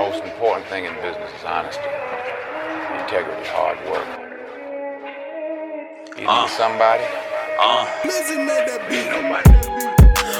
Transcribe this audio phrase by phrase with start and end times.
[0.00, 1.84] most important thing in business is honesty,
[3.02, 4.08] integrity, hard work.
[6.16, 7.04] You need somebody?
[7.60, 7.84] Uh,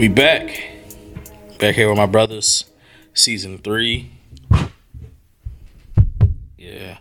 [0.00, 0.62] We back.
[1.58, 2.64] Back here with my brothers.
[3.12, 4.10] Season three.
[6.56, 6.96] Yeah.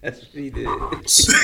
[0.00, 0.66] That's what he did.
[1.04, 1.34] Some,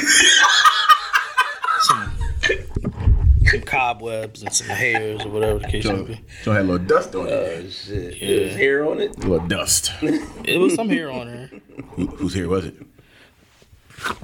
[3.44, 6.20] some cobwebs and some hairs or whatever the case may So, be.
[6.42, 7.30] so had a little dust on it.
[7.32, 8.16] Oh shit.
[8.16, 8.28] Yeah.
[8.28, 9.14] There's hair on it.
[9.18, 9.92] A little dust.
[10.00, 11.50] It was some hair on her.
[11.96, 12.76] Who, whose hair was it?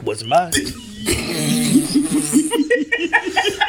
[0.03, 0.53] Was mine.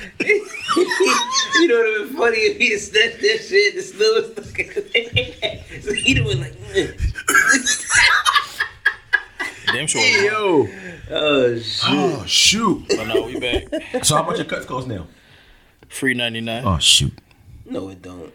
[1.59, 3.85] You know what would have been funny if he'd have snatched that shit and the
[3.85, 5.63] snow was stuck in his head.
[5.83, 6.93] So he'd have been like, "Mm."
[9.73, 10.01] Damn sure.
[10.03, 11.09] it was mine.
[11.09, 11.15] Yo.
[11.15, 11.89] oh shit.
[11.89, 12.85] Oh shoot.
[12.89, 14.03] But no, we back.
[14.05, 15.07] So how much your cuts cost now?
[15.89, 16.63] Free ninety nine.
[16.65, 17.13] Oh shoot.
[17.65, 18.33] No, it don't.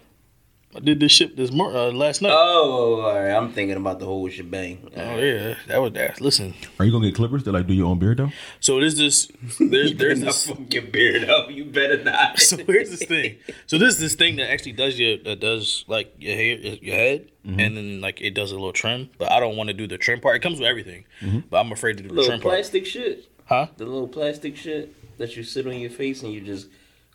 [0.75, 2.33] I did this ship this mor- uh, last night.
[2.33, 3.31] Oh, all right.
[3.31, 4.91] I'm thinking about the whole shebang.
[4.97, 6.21] oh yeah, that was that.
[6.21, 8.31] Listen, Are you gonna get clippers to like do your own beard though?
[8.61, 9.31] so there's this.
[9.61, 10.47] There's there's Not this.
[10.47, 11.51] fuck your beard up.
[11.51, 12.39] You better not.
[12.41, 13.37] So here's this thing.
[13.67, 16.97] So this is this thing that actually does your that does like your hair, your
[16.97, 17.59] head, Mm-hmm.
[17.59, 19.11] and then like it does a little trim.
[19.19, 20.37] But I don't want to do the trim part.
[20.37, 21.41] It comes with everything, Mm-hmm.
[21.51, 22.55] but I'm afraid to do the little trim part.
[22.55, 23.27] plastic shit.
[23.47, 23.67] Huh?
[23.77, 26.69] The little plastic shit that you sit on your face and you just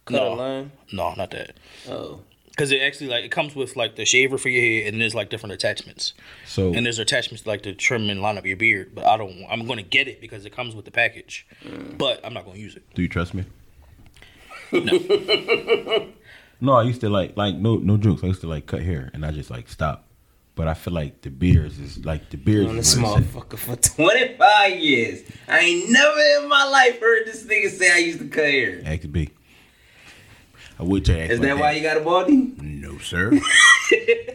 [0.05, 0.33] cut No.
[0.33, 0.71] a line.
[0.91, 1.57] No, not that.
[1.89, 2.19] Oh.
[2.57, 5.13] Because it actually like it comes with like the shaver for your hair, and there's
[5.13, 6.13] like different attachments,
[6.47, 8.95] So and there's attachments like to trim and line up your beard.
[8.95, 9.45] But I don't.
[9.47, 11.45] I'm gonna get it because it comes with the package,
[11.97, 12.83] but I'm not gonna use it.
[12.95, 13.45] do you trust me?
[14.71, 16.07] No.
[16.59, 18.23] No, I used to like like no no jokes.
[18.23, 20.05] I used to like cut hair and I just like stop.
[20.55, 22.67] But I feel like the beards is like the beards.
[22.67, 25.21] on is this what it motherfucker for 25 years.
[25.47, 28.81] I ain't never in my life heard this nigga say I used to cut hair.
[28.83, 28.87] said.
[29.03, 29.29] Ask B.
[30.79, 31.59] I would try to ask Is my that dad.
[31.59, 32.53] why you got a baldy?
[32.61, 33.31] No, sir.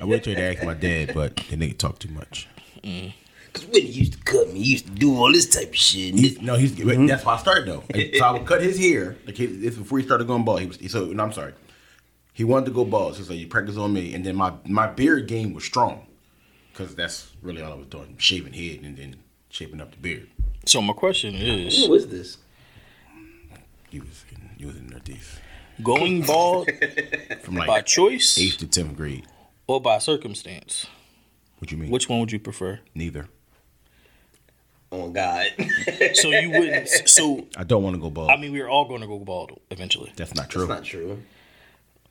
[0.00, 2.48] I would try to ask my dad, but the nigga talk too much.
[2.82, 3.12] Mm.
[3.52, 5.76] Cause when he used to cut me, he used to do all this type of
[5.76, 6.14] shit.
[6.14, 7.06] He's, no, he's mm-hmm.
[7.06, 7.84] that's why I started though.
[7.92, 9.16] Like, so I would cut his hair.
[9.26, 10.60] Like he, this before he started going bald.
[10.60, 11.04] He was so.
[11.06, 11.52] No, I'm sorry.
[12.32, 13.16] He wanted to go bald.
[13.16, 16.06] So, so you practice on me, and then my my beard game was strong,
[16.72, 19.16] because that's really all I was doing: shaving head and then
[19.50, 20.28] shaping up the beard.
[20.64, 22.38] So my question is, Who is this?
[23.90, 25.41] He was in, he was in Northeast
[25.82, 26.68] going bald
[27.42, 29.26] from like by choice eighth to tenth grade.
[29.66, 30.86] or by circumstance?
[31.58, 31.90] What you mean?
[31.90, 32.80] Which one would you prefer?
[32.94, 33.28] Neither.
[34.90, 35.46] Oh God.
[36.14, 36.88] So you wouldn't.
[37.08, 38.30] So I don't want to go bald.
[38.30, 40.66] I mean, we're all going to go bald eventually, that's not true.
[40.66, 41.22] That's not true.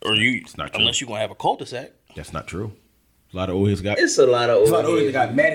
[0.03, 0.79] or you, It's not true.
[0.81, 1.91] unless you're gonna have a cul-de-sac.
[2.15, 2.71] that's not true.
[3.33, 3.99] A lot of old heads got.
[3.99, 5.13] It's a lot of There's old a lot of old heads heads.
[5.13, 5.53] that got mad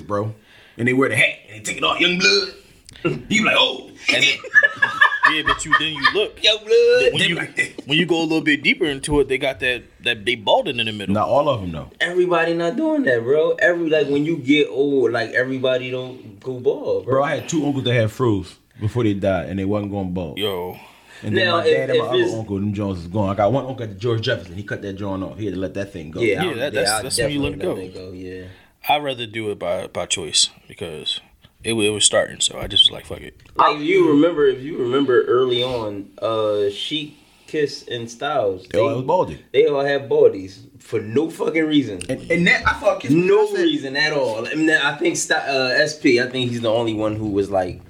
[0.00, 0.34] at bro,
[0.76, 1.98] and they wear the hat and they take it off.
[2.00, 2.54] Young blood.
[3.04, 4.38] You be like, oh, And then,
[5.34, 7.12] yeah, but you then you look Yo, blood.
[7.12, 9.60] when They you like when you go a little bit deeper into it, they got
[9.60, 11.14] that that they balding in the middle.
[11.14, 11.90] not all of them though.
[12.00, 13.52] Everybody not doing that, bro.
[13.52, 17.14] Every like when you get old, like everybody don't go bald, bro.
[17.14, 20.12] Bro, I had two uncles that had fruits before they died, and they wasn't going
[20.12, 20.38] bald.
[20.38, 20.76] Yo,
[21.22, 23.28] And then Now, my if- dad and my other uncle, them Jones is gone.
[23.28, 24.54] I got one uncle at the George Jefferson.
[24.54, 25.38] He cut that joint off.
[25.38, 26.20] He had to let that thing go.
[26.20, 28.12] yeah, Yeah, I- that- that's- I that's when you let it definitely go.
[28.12, 28.44] Yeah.
[28.88, 31.20] I'd rather do it by by choice because
[31.64, 33.36] it, it was starting, so I just was like, fuck it.
[33.56, 38.96] Like you remember, if you remember early on, uh, Sheek, Kiss, and Styles, They all
[38.96, 39.44] was baldy.
[39.52, 42.00] they all have baldies for no fucking reason.
[42.08, 44.46] And, and that I thought Kiss no said- reason at all.
[44.46, 46.20] I, mean, I think Sty- uh, SP.
[46.22, 47.80] I think he's the only one who was like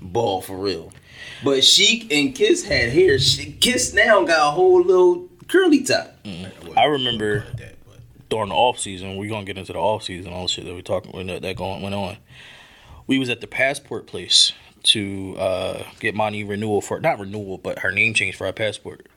[0.00, 0.92] bald for real.
[1.44, 3.18] But Sheek and Kiss had hair.
[3.18, 6.16] She- Kiss now got a whole little curly top.
[6.76, 10.32] I remember That, but during the off season, we're gonna get into the off season,
[10.32, 12.16] all the shit that we talking when that, that going went on.
[13.10, 14.52] We was at the passport place
[14.84, 19.08] to uh, get money renewal for not renewal, but her name change for our passport.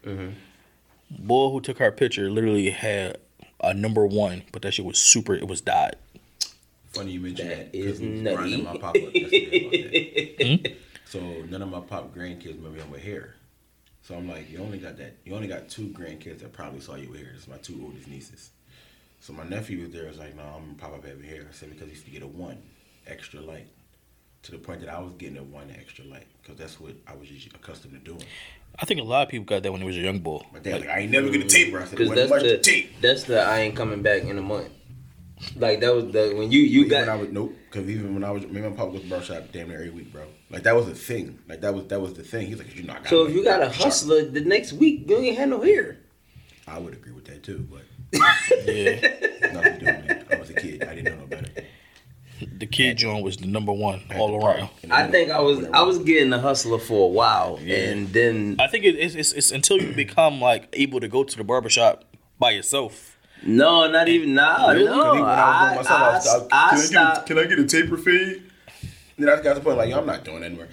[1.11, 3.17] Boy who took our picture literally had
[3.61, 5.35] a number one, but that shit was super.
[5.35, 5.95] It was dyed.
[6.91, 7.77] funny you mentioned That that.
[7.77, 8.61] is 'cause we nutty.
[8.63, 10.77] my pop up yesterday about that.
[11.05, 13.35] So none of my pop grandkids remember him with hair.
[14.01, 15.13] So I'm like, you only got that.
[15.23, 17.29] You only got two grandkids that probably saw you with hair.
[17.33, 18.49] This is my two oldest nieces.
[19.19, 20.07] So my nephew was there.
[20.07, 21.45] Was like, no, I'm gonna pop up having hair.
[21.47, 22.57] I said because he used to get a one
[23.05, 23.67] extra light.
[24.43, 27.15] To the point that I was getting a one extra length because that's what I
[27.15, 28.23] was usually accustomed to doing.
[28.77, 30.45] I think a lot of people got that when he was a young bull.
[30.51, 31.79] My dad was like, I ain't never gonna taper.
[31.79, 34.37] I said, Because that's much the to tape?" that's the I ain't coming back in
[34.37, 34.69] a month.
[35.55, 38.13] Like that was the when you you Even when I got was nope, because even
[38.13, 40.23] when I was, me and my pop was to barbershop damn near every week, bro.
[40.49, 41.39] Like that was a thing.
[41.47, 42.47] Like that was that was the thing.
[42.47, 44.73] He's like, you know, I got so if you got a sharp." hustler the next
[44.73, 45.97] week you ain't had no hair.
[46.67, 47.81] I would agree with that too, but
[48.65, 50.35] Yeah, nothing to do with me.
[50.35, 50.83] I was a kid.
[50.83, 51.49] I didn't know no better.
[52.63, 54.67] The kid joint was the number one all around.
[54.67, 58.55] park I think I was I was getting a hustler for a while and then
[58.59, 61.43] I think it, it's, it's it's until you become like able to go to the
[61.43, 62.03] barbershop
[62.39, 63.17] by yourself.
[63.43, 64.85] no not even nah Really?
[64.87, 67.17] 'Cause no even when I was going myself, I I I, I, can, I get
[67.17, 68.43] a, can I get a taper fade?
[69.17, 70.67] Then I got to the point like, yo, I'm not doing that anymore.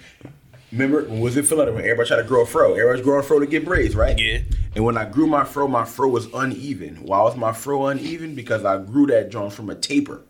[0.71, 2.71] Remember when was it Philadelphia when everybody tried to grow a fro?
[2.73, 4.17] Everybody's growing a fro to get braids, right?
[4.17, 4.39] Yeah.
[4.73, 7.03] And when I grew my fro, my fro was uneven.
[7.03, 8.33] Why was my fro uneven?
[8.35, 10.21] Because I grew that joint from a taper.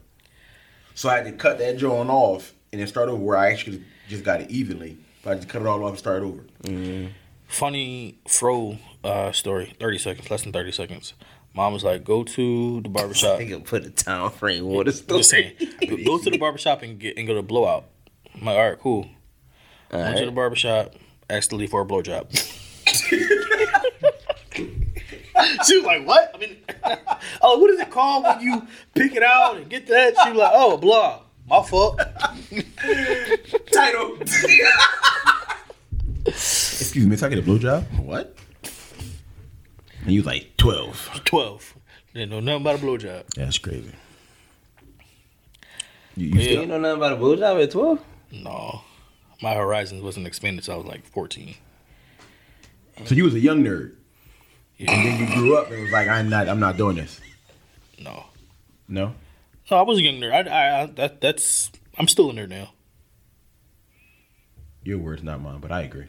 [1.02, 3.84] So I had to cut that joint off and then start over where I actually
[4.08, 5.00] just got it evenly.
[5.24, 6.44] But I just cut it all off and start over.
[7.48, 9.74] Funny fro uh, story.
[9.80, 11.16] Thirty seconds, less than thirty seconds.
[11.56, 14.92] Mom was like, "Go to the barbershop." I can put a time frame on the
[14.92, 15.54] just saying,
[15.90, 17.86] go go to the barbershop and get and go to blowout.
[18.36, 19.10] I'm like, all right, cool.
[19.92, 20.94] Went to the barbershop,
[21.28, 22.30] asked to leave for a blowjob.
[25.68, 26.58] she was like, "What?" I mean,
[27.42, 30.16] oh, what is it called when you pick it out and get that?
[30.24, 32.00] She was like, "Oh, a blow." My fault.
[33.74, 34.18] Title.
[36.26, 37.84] Excuse me, so I get a blowjob?
[38.04, 38.36] What?
[40.04, 41.22] And you was like 12.
[41.26, 41.76] Twelve.
[42.14, 43.26] Didn't know nothing about a blowjob.
[43.36, 43.92] That's crazy.
[46.16, 46.36] You, you Yeah.
[46.36, 48.00] You still, ain't know nothing about a blowjob at twelve?
[48.32, 48.82] No,
[49.42, 51.56] my horizons wasn't expanded till I was like fourteen.
[53.06, 53.96] so you was a young nerd.
[54.82, 54.92] Yeah.
[54.94, 57.22] And then you grew up and was like, I'm not I'm not doing this.
[58.00, 58.26] No,
[58.88, 59.14] No?
[59.70, 60.48] no, I was a young nerd.
[60.48, 62.72] I, I, I that that's I'm still a nerd now.
[64.84, 66.08] Your words, not mine, but I agree.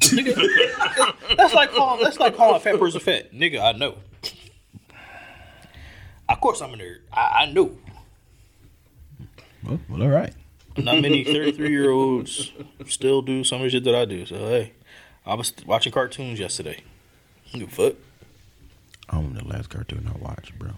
[0.00, 3.60] That's like calling that's like calling a fat person fat, nigga.
[3.60, 3.98] I know.
[6.28, 7.00] Of course, I'm a nerd.
[7.12, 7.76] I, I know.
[9.62, 10.32] Well, well all right.
[10.76, 12.50] Not many 33 year olds
[12.88, 14.24] still do some of the shit that I do.
[14.26, 14.72] So hey,
[15.26, 16.82] I was watching cartoons yesterday.
[17.52, 17.94] Good fuck.
[19.24, 20.72] I don't know the last cartoon I watched, bro.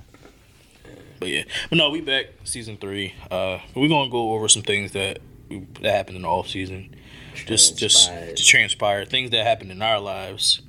[1.18, 3.12] But yeah, but no, we back season three.
[3.28, 5.18] Uh, we're gonna go over some things that
[5.80, 6.94] that happened in the off season,
[7.34, 10.60] just just to transpire things that happened in our lives,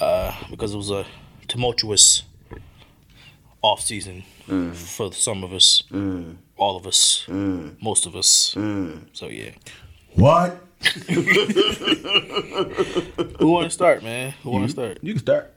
[0.00, 1.06] uh, because it was a
[1.46, 2.24] tumultuous
[3.62, 4.24] off season
[4.74, 5.84] for some of us,
[6.56, 8.54] all of us, most of us.
[9.12, 9.50] So yeah,
[10.14, 10.64] What?
[13.38, 14.32] who want to start, man?
[14.42, 14.98] Who want to start?
[15.02, 15.52] You can start.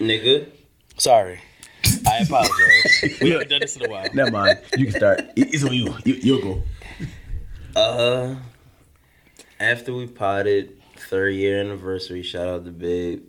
[0.00, 0.48] Nigga.
[0.96, 1.40] Sorry,
[2.06, 3.18] I apologize.
[3.20, 4.06] we haven't done this in a while.
[4.14, 4.60] Never mind.
[4.76, 5.20] You can start.
[5.36, 5.94] It's on you.
[6.04, 6.62] you you'll go.
[7.74, 8.36] Uh,
[9.60, 12.22] after we potted, third year anniversary.
[12.22, 13.22] Shout out to Big.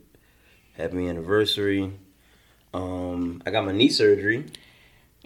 [0.74, 1.92] Happy anniversary.
[2.74, 4.46] Um, I got my knee surgery.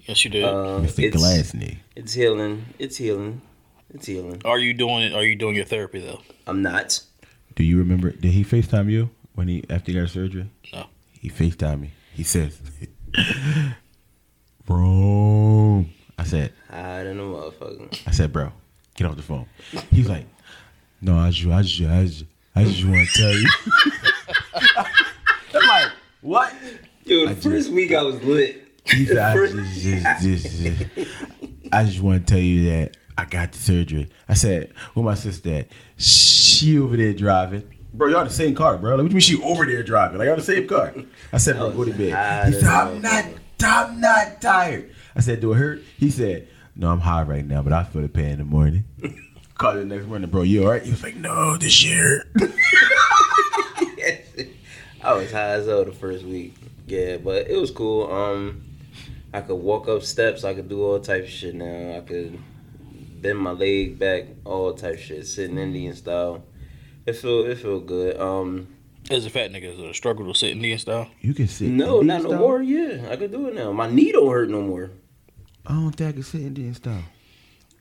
[0.06, 0.44] Yes, you did.
[0.44, 1.04] Uh, Mr.
[1.04, 1.80] it's, Glass knee.
[1.96, 2.66] it's healing.
[2.80, 3.42] It's healing.
[3.94, 4.42] It's healing.
[4.44, 5.14] are you doing it?
[5.14, 6.22] Are you doing your therapy though?
[6.48, 7.02] I'm not.
[7.56, 8.12] Do you remember?
[8.12, 10.50] Did he FaceTime you when he after he got surgery?
[10.74, 10.86] No.
[11.20, 11.92] He FaceTime me.
[12.14, 12.60] He says,
[14.66, 15.86] "Bro,"
[16.18, 18.08] I said, Hide in a motherfucker.
[18.08, 18.52] I said, "Bro,
[18.96, 19.46] get off the phone."
[19.92, 20.26] He's like,
[21.02, 22.24] "No, I just, I just, I just,
[22.56, 23.50] I just want to tell you."
[25.56, 25.92] I'm like,
[26.22, 26.54] "What?"
[27.06, 28.60] Yo, the I first just- week I was lit.
[28.86, 31.10] He said, I First- just, just, just, just,
[31.72, 34.10] I just want to tell you that I got the surgery.
[34.28, 35.68] I said, where my sister at?
[35.98, 37.64] She over there driving.
[37.94, 38.96] Bro, y'all the same car, bro.
[38.96, 40.18] Like, what do you mean she over there driving?
[40.18, 40.96] Like, y'all the same car.
[41.32, 42.48] I said, bro, go to bed.
[42.48, 43.26] He said, I'm not,
[43.64, 44.90] I'm not tired.
[45.16, 45.84] I said, do it hurt?
[45.98, 48.84] He said, no, I'm high right now, but I feel the pain in the morning.
[49.56, 50.82] Called the next morning, bro, you all right?
[50.82, 52.28] He was like, no, this hurt.
[55.04, 56.56] I was high as hell the first week.
[56.88, 58.12] Yeah, but it was cool.
[58.12, 58.64] Um,
[59.34, 60.44] I could walk up steps.
[60.44, 61.98] I could do all type of shit now.
[61.98, 62.40] I could
[63.22, 66.44] bend my leg back, all type of shit, sitting Indian style.
[67.06, 68.20] It feel it feel good.
[68.20, 68.68] Um,
[69.10, 71.10] As a fat nigga, is it a struggle to sit Indian style?
[71.22, 71.68] You can sit.
[71.70, 72.62] no, Indian not no more.
[72.62, 73.72] Yeah, I could do it now.
[73.72, 74.92] My knee don't hurt no more.
[75.66, 77.04] I don't think I can sit Indian style.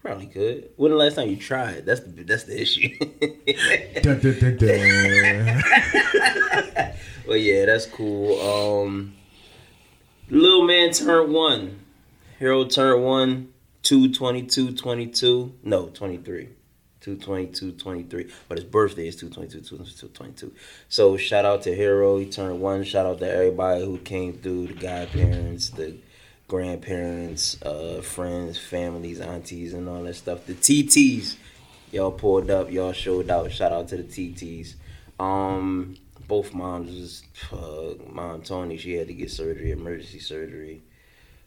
[0.02, 0.71] Probably could.
[0.76, 1.87] When the last time you tried?
[1.87, 2.97] That's the that's the issue.
[4.02, 5.62] Dun, dun, dun, dun.
[7.25, 8.38] But yeah, that's cool.
[8.41, 9.14] Um,
[10.29, 11.79] little man turned one.
[12.41, 13.52] Hero turned one.
[13.83, 15.55] Two twenty two twenty two.
[15.62, 16.49] No, twenty three.
[17.02, 20.52] 222 23 but his birthday is 222 222
[20.88, 24.68] so shout out to hero he turned one shout out to everybody who came through
[24.68, 25.97] the godparents the
[26.52, 30.44] grandparents, uh, friends, families, aunties, and all that stuff.
[30.44, 31.37] The TTs,
[31.90, 33.50] y'all pulled up, y'all showed out.
[33.50, 34.75] Shout out to the TTs.
[35.18, 35.97] Um,
[36.28, 38.76] both moms uh, mom Tony.
[38.76, 40.82] She had to get surgery, emergency surgery.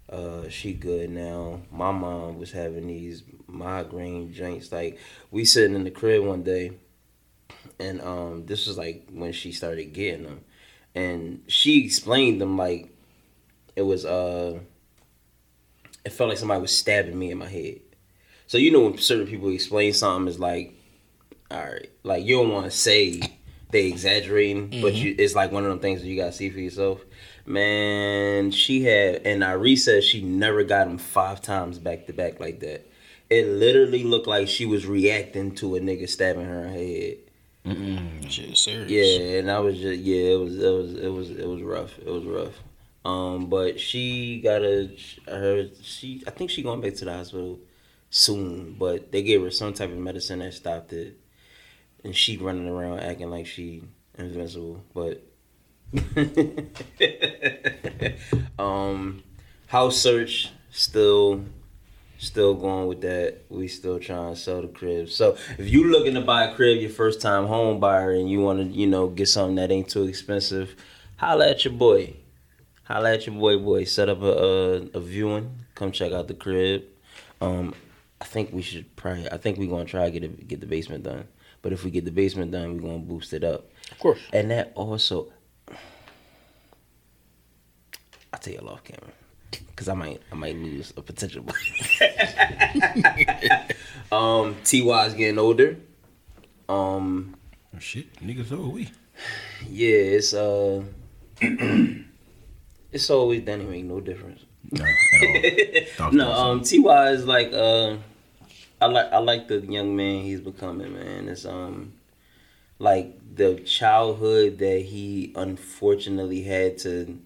[0.10, 1.62] Uh, she good now.
[1.72, 4.72] My mom was having these migraine joints.
[4.72, 5.00] Like
[5.32, 6.74] we sitting in the crib one day,
[7.80, 10.42] and um, this was like when she started getting them,
[10.94, 12.96] and she explained them like
[13.76, 14.60] it was uh,
[16.06, 17.80] it felt like somebody was stabbing me in my head.
[18.48, 20.76] So you know when certain people explain something is like,
[21.50, 23.22] all right, like you don't want to say
[23.72, 26.60] they exaggerating, but you it's like one of them things that you gotta see for
[26.60, 27.02] yourself.
[27.46, 32.40] Man, she had and Irie said she never got him five times back to back
[32.40, 32.90] like that.
[33.30, 37.18] It literally looked like she was reacting to a nigga stabbing her head.
[38.30, 38.92] Shit is serious.
[38.92, 41.98] Yeah, and I was just yeah, it was it was it was it was rough.
[42.00, 42.54] It was rough.
[43.04, 44.90] Um, but she got a
[45.28, 47.60] her she I think she going back to the hospital
[48.10, 51.20] soon, but they gave her some type of medicine that stopped it,
[52.04, 53.84] and she running around acting like she
[54.18, 54.84] invincible.
[54.94, 55.24] But
[58.60, 59.24] um,
[59.68, 61.46] house search still
[62.18, 63.42] still going with that.
[63.50, 65.10] We still trying to sell the crib.
[65.10, 68.42] So if you looking to buy a crib, your first time home buyer, and you
[68.42, 70.76] want to, you know, get something that ain't too expensive,
[71.18, 72.16] holla at your boy.
[72.84, 73.84] Holla at your boy, boy.
[73.84, 75.60] Set up a a, a viewing.
[75.76, 76.84] Come check out the crib.
[77.42, 77.74] Um,
[78.22, 79.30] I think we should probably.
[79.32, 81.28] I think we're gonna try to get it, get the basement done.
[81.62, 83.70] But if we get the basement done, we're gonna boost it up.
[83.92, 84.20] Of course.
[84.32, 85.32] And that also,
[88.36, 89.14] I'll tell you off camera,
[89.78, 91.44] cause I might I might lose a potential.
[91.44, 91.54] Boy.
[94.12, 95.78] Um, Ty's getting older.
[96.70, 97.36] Um,
[97.76, 98.90] Oh, shit, niggas, so are we.
[99.68, 100.84] yeah, it's uh,
[102.92, 104.42] it's always that ain't make no difference.
[104.72, 106.12] No, at all.
[106.12, 107.96] no, um, Ty is like uh,
[108.82, 111.30] I like I like the young man he's becoming, man.
[111.30, 111.94] It's um,
[112.80, 117.18] like the childhood that he unfortunately had to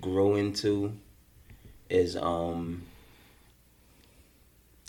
[0.00, 0.92] grow into
[1.88, 2.82] is um.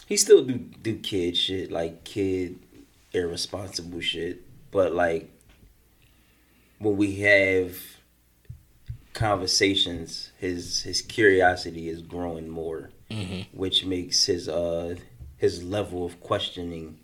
[0.08, 2.60] He still do do kid shit like kid
[3.14, 5.30] irresponsible shit, but like
[6.80, 7.78] when we have
[9.14, 12.90] conversations, his his curiosity is growing more,
[13.52, 14.96] which makes his uh
[15.38, 16.98] his level of questioning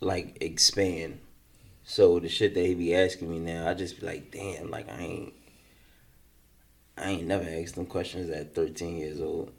[0.00, 1.18] like expand.
[1.84, 4.88] So the shit that he be asking me now, I just be like, damn, like
[4.88, 5.34] I ain't
[6.96, 9.52] I ain't never asked them questions at 13 years old.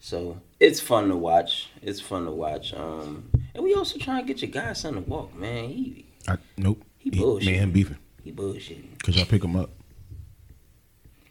[0.00, 1.68] So it's fun to watch.
[1.82, 2.74] It's fun to watch.
[2.74, 5.68] Um, and we also try to get your godson to walk, man.
[5.68, 6.82] He I, nope.
[6.98, 7.60] He me bullshit.
[7.60, 8.98] and beefing he bullshitting.
[8.98, 9.70] because y'all pick him up.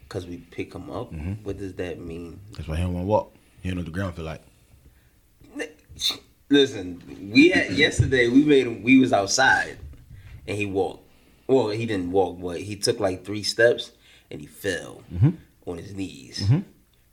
[0.08, 1.12] Cause we pick him up.
[1.12, 1.42] Mm-hmm.
[1.42, 2.38] What does that mean?
[2.52, 3.34] That's why he don't want to walk.
[3.62, 4.42] He don't know what the ground feel like.
[6.50, 8.28] Listen, we had yesterday.
[8.28, 8.82] We made him.
[8.82, 9.78] We was outside,
[10.46, 11.08] and he walked.
[11.48, 13.90] Well, he didn't walk, but he took like three steps,
[14.34, 15.30] and he fell Mm-hmm.
[15.66, 16.50] on his knees.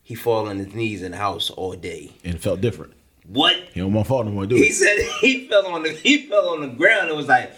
[0.02, 2.12] He fall on his knees in the house all day.
[2.24, 2.94] And it felt different.
[3.28, 3.56] What?
[3.74, 6.26] He don't want to fall no more, do He said he fell on the he
[6.28, 7.52] fell on the ground and was like.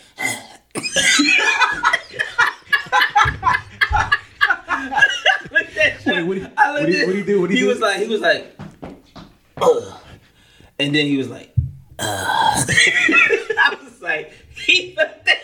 [5.52, 7.42] Look at Wait, what he- what he- at- what he do?
[7.42, 7.68] What he do?
[7.68, 8.56] was like he was like,
[9.62, 9.94] Ugh.
[10.80, 11.54] and then he was like.
[12.00, 15.36] I was like, he fell down.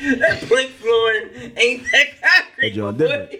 [0.00, 2.68] That plank flooring ain't that concrete.
[2.68, 3.30] That joint different.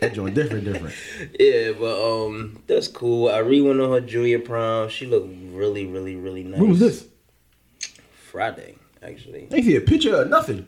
[0.00, 0.94] That joint different, different.
[1.38, 3.28] Yeah, but um, that's cool.
[3.28, 4.88] I re went on her junior prom.
[4.88, 6.60] She looked really, really, really nice.
[6.60, 7.06] When was this?
[8.30, 9.48] Friday, actually.
[9.50, 10.66] I ain't see a picture or nothing.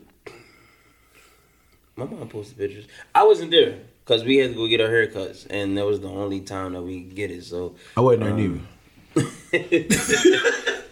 [1.95, 2.85] My mom posted pictures.
[3.13, 6.09] I wasn't there because we had to go get our haircuts, and that was the
[6.09, 7.43] only time that we could get it.
[7.43, 8.61] So, I wasn't there neither.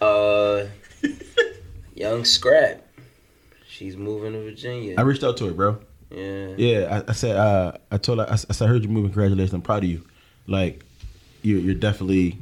[0.00, 0.66] uh,
[1.94, 2.85] young Scrap,
[3.76, 4.94] she's moving to Virginia.
[4.98, 5.78] I reached out to her, bro.
[6.10, 6.48] yeah.
[6.56, 8.88] Yeah, I, I said, uh, I told her, I, s- I said, I heard you
[8.88, 9.10] moving.
[9.10, 10.04] Congratulations, I'm proud of you.
[10.46, 10.84] Like,
[11.42, 12.38] you're, you're definitely,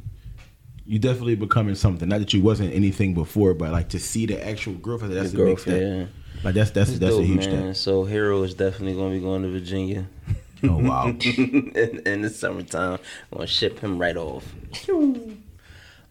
[0.86, 2.08] you definitely becoming something.
[2.08, 5.14] Not that you wasn't anything before, but like to see the actual growth of it,
[5.14, 5.80] that's The a big growth, step.
[5.82, 6.04] yeah.
[6.42, 7.74] Like that's that's It's that's a huge man.
[7.74, 7.76] step.
[7.76, 10.06] So Hero is definitely gonna be going to Virginia.
[10.66, 11.08] Oh wow.
[11.20, 12.94] in, in the summertime.
[13.32, 14.44] I'm gonna ship him right off.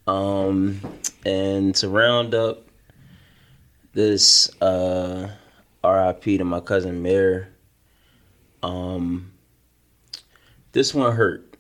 [0.05, 0.79] Um,
[1.25, 2.67] and to round up
[3.93, 5.29] this uh,
[5.83, 7.49] RIP to my cousin Mir.
[8.61, 9.31] Um,
[10.71, 11.57] this one hurt.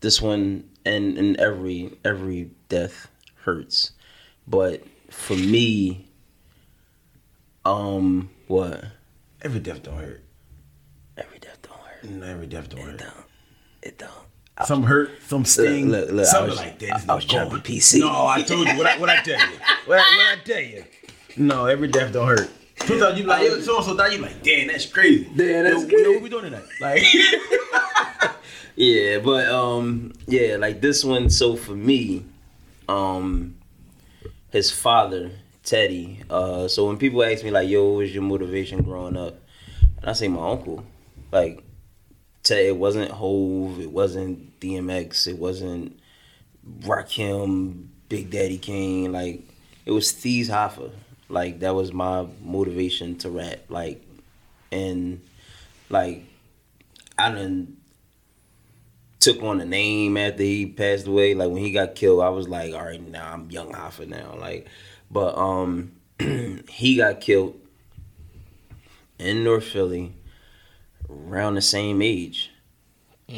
[0.00, 3.08] This one and and every every death
[3.44, 3.92] hurts,
[4.48, 6.08] but for me,
[7.64, 8.84] um, what
[9.42, 10.22] Every death don't hurt.
[11.16, 12.04] every death don't hurt.
[12.04, 12.98] No, every death don't It hurt.
[12.98, 13.24] don't.
[13.82, 14.66] It don't.
[14.66, 16.92] Some hurt, some sting, look, look, I something was- like that.
[17.08, 18.00] I- I was trying to be PC.
[18.00, 18.76] No, I told you.
[18.76, 19.56] What I, what I tell you?
[19.86, 20.84] What I, what I tell you?
[21.36, 22.50] No, every death don't hurt.
[22.76, 24.12] Sometimes you like, yo, so so died.
[24.12, 25.24] You like, damn, that's crazy.
[25.36, 26.02] Damn, that's yo, crazy.
[26.02, 26.64] Yo, what we doing tonight?
[26.80, 27.04] Like,
[28.74, 31.28] Yeah, but um, yeah, like this one.
[31.30, 32.24] So for me,
[32.88, 33.56] um,
[34.50, 35.30] his father
[35.62, 36.20] Teddy.
[36.30, 39.36] Uh, so when people ask me like, "Yo, what was your motivation growing up?"
[40.00, 40.84] and I say my uncle,
[41.30, 41.62] like,
[42.42, 42.66] Ted.
[42.66, 43.80] It wasn't Hove.
[43.80, 45.26] It wasn't DMX.
[45.28, 45.98] It wasn't
[46.80, 49.12] Rakim, Big Daddy Kane.
[49.12, 49.42] Like,
[49.84, 50.90] it was Thieves Hoffa.
[51.32, 53.60] Like that was my motivation to rap.
[53.70, 54.04] Like,
[54.70, 55.22] and
[55.88, 56.24] like,
[57.18, 57.78] I didn't
[59.18, 61.34] took on a name after he passed away.
[61.34, 64.36] Like when he got killed, I was like, all right, now I'm young Hoffa now.
[64.38, 64.66] Like,
[65.10, 65.92] but um,
[66.68, 67.58] he got killed
[69.18, 70.12] in North Philly
[71.08, 72.50] around the same age.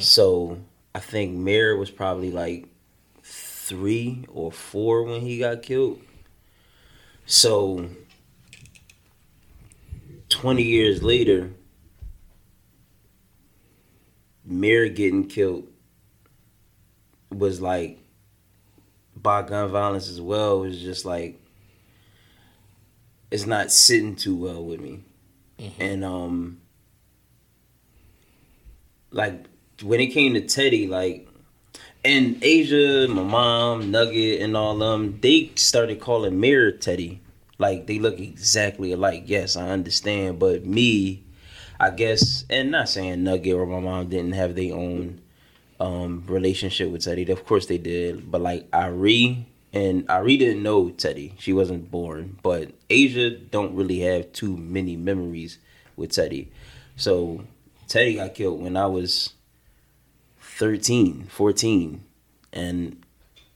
[0.00, 0.58] So
[0.96, 2.66] I think Mir was probably like
[3.22, 6.00] three or four when he got killed.
[7.26, 7.88] So
[10.28, 11.50] twenty years later,
[14.44, 15.68] Mir getting killed
[17.30, 17.98] was like
[19.16, 21.40] by gun violence as well it was just like
[23.30, 25.00] it's not sitting too well with me.
[25.78, 26.60] And um
[29.10, 29.46] like
[29.82, 31.23] when it came to Teddy, like
[32.04, 37.20] and Asia, my mom, Nugget, and all them, they started calling Mir Teddy.
[37.58, 39.24] Like they look exactly alike.
[39.26, 41.22] Yes, I understand, but me,
[41.80, 45.20] I guess, and not saying Nugget or my mom didn't have their own
[45.80, 47.30] um relationship with Teddy.
[47.30, 51.34] Of course they did, but like Ari and Ari didn't know Teddy.
[51.38, 55.58] She wasn't born, but Asia don't really have too many memories
[55.96, 56.52] with Teddy.
[56.96, 57.44] So
[57.88, 59.32] Teddy got killed when I was
[60.56, 62.04] 13, 14,
[62.52, 63.04] and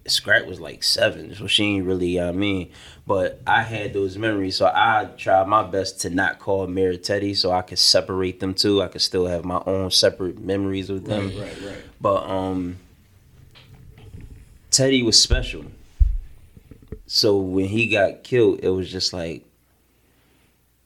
[0.06, 2.72] Scrap was like seven, so she ain't really, I mean,
[3.06, 7.34] but I had those memories, so I tried my best to not call Mary Teddy,
[7.34, 8.82] so I could separate them two.
[8.82, 11.28] I could still have my own separate memories with them.
[11.38, 11.76] right, right.
[12.00, 12.78] But um,
[14.70, 15.66] Teddy was special.
[17.06, 19.44] So when he got killed, it was just like,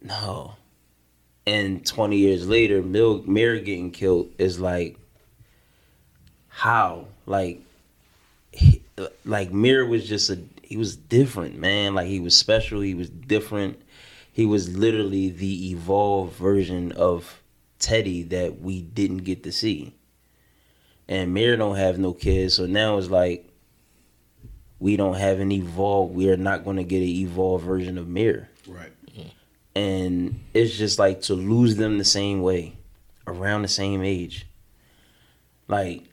[0.01, 0.57] no.
[1.47, 4.99] And 20 years later, Mil- Mary getting killed is like,
[6.63, 7.07] how?
[7.27, 7.61] Like,
[8.53, 8.83] he,
[9.25, 11.95] like Mir was just a, he was different, man.
[11.95, 12.81] Like he was special.
[12.81, 13.81] He was different.
[14.33, 17.43] He was literally the evolved version of
[17.79, 19.95] Teddy that we didn't get to see
[21.09, 23.49] and Mir don't have no kids, so now it's like
[24.79, 26.15] we don't have an evolved.
[26.15, 28.93] We are not going to get an evolved version of Mir right.
[29.75, 32.79] and it's just like to lose them the same way,
[33.27, 34.47] around the same age.
[35.69, 36.05] Like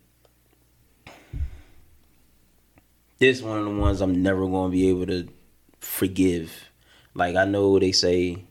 [3.19, 5.27] this, one of the ones I'm never going to be able to
[5.79, 6.51] forgive.
[7.13, 8.45] Like I know they say,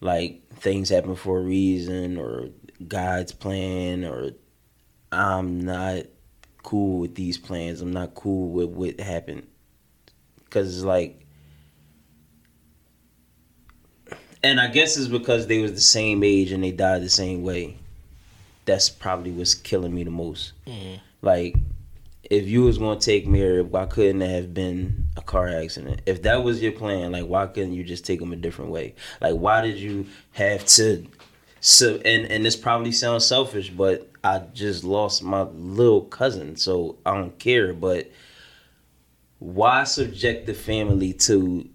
[0.00, 2.48] like things happen for a reason, or
[2.86, 4.30] God's plan, or
[5.10, 6.04] I'm not
[6.62, 7.80] cool with these plans.
[7.80, 9.46] I'm not cool with what happened.
[10.50, 11.22] Cause it's like
[14.42, 17.42] and I guess it's because they was the same age and they died the same
[17.42, 17.76] way.
[18.64, 20.52] That's probably what's killing me the most.
[20.66, 20.96] Mm-hmm.
[21.20, 21.56] Like,
[22.32, 26.00] if you was gonna take Mary, why couldn't it have been a car accident?
[26.06, 28.94] If that was your plan, like why couldn't you just take them a different way?
[29.20, 31.06] Like why did you have to
[31.60, 36.96] so and and this probably sounds selfish, but I just lost my little cousin, so
[37.04, 37.74] I don't care.
[37.74, 38.10] But
[39.38, 41.68] why subject the family to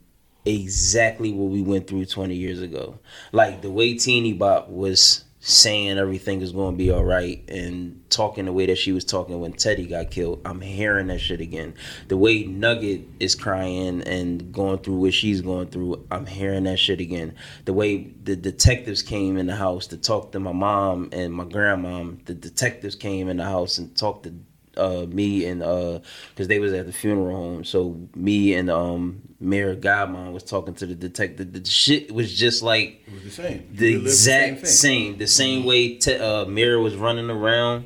[0.43, 2.97] exactly what we went through 20 years ago?
[3.31, 8.03] Like the way Teeny Bop was saying everything is going to be all right and
[8.09, 10.41] talking the way that she was talking when Teddy got killed.
[10.43, 11.73] I'm hearing that shit again.
[12.09, 16.79] The way Nugget is crying and going through what she's going through, I'm hearing that
[16.79, 17.33] shit again.
[17.63, 21.45] The way the detectives came in the house to talk to my mom and my
[21.45, 24.33] grandmom, the detectives came in the house and talked to
[24.75, 27.63] uh, me and uh, because they was at the funeral home.
[27.63, 31.53] So me and um, Mir Godmon was talking to the detective.
[31.53, 33.67] The shit was just like It was the same.
[33.71, 34.65] the You lived exact thing.
[34.65, 37.85] same, the same way te- uh, Mir was running around,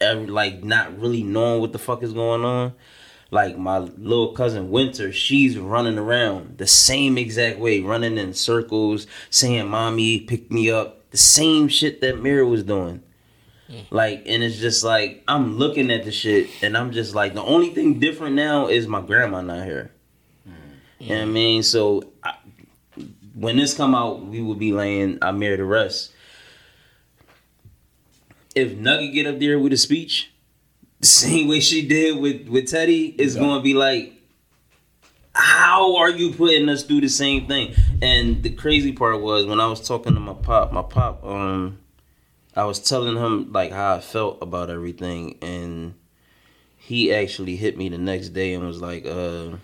[0.00, 2.74] every, like not really knowing what the fuck is going on.
[3.30, 9.06] Like my little cousin Winter, she's running around the same exact way, running in circles,
[9.30, 13.02] saying "mommy, pick me up," the same shit that Mir was doing.
[13.90, 17.42] Like, and it's just like I'm looking at the shit, and I'm just like, the
[17.42, 19.92] only thing different now is my grandma not here.
[21.00, 21.62] You know what I mean?
[21.62, 22.34] So I,
[23.34, 26.12] when this come out, we will be laying I married the rest.
[28.54, 30.30] if Nugget get up there with a speech,
[31.00, 33.40] the same way she did with with Teddy, is Yeah.
[33.42, 34.12] going to be like,
[35.32, 37.74] how are you putting us through the same thing?
[38.02, 41.78] And the crazy part was when I was talking to my pop, my pop, um,
[42.54, 45.94] I was telling him like how I felt about everything, and
[46.76, 49.56] he actually hit me the next day and was like, uh.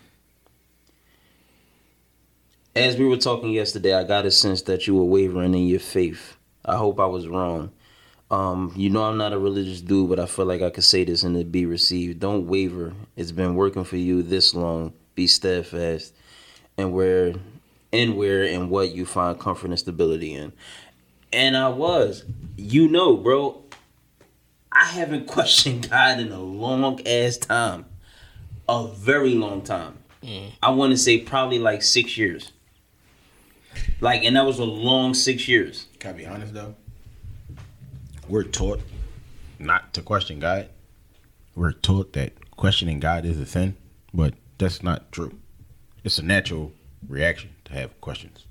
[2.77, 5.79] As we were talking yesterday, I got a sense that you were wavering in your
[5.79, 6.37] faith.
[6.63, 7.71] I hope I was wrong.
[8.29, 11.03] Um, you know I'm not a religious dude, but I feel like I could say
[11.03, 12.19] this and it be received.
[12.19, 12.93] Don't waver.
[13.15, 14.93] It's been working for you this long.
[15.15, 16.13] Be steadfast,
[16.77, 17.33] and where,
[17.91, 20.53] and where, and what you find comfort and stability in.
[21.33, 22.25] And I was,
[22.57, 23.63] you know, bro.
[24.71, 27.85] I haven't questioned God in a long ass time,
[28.69, 29.97] a very long time.
[30.61, 32.51] I want to say probably like six years.
[33.99, 35.87] Like, and that was a long six years.
[35.99, 36.75] Can I be honest though?
[38.27, 38.81] We're taught
[39.57, 40.69] not to question God.
[41.55, 43.75] We're taught that questioning God is a sin,
[44.13, 45.39] but that's not true.
[46.03, 46.73] It's a natural
[47.07, 48.45] reaction to have questions.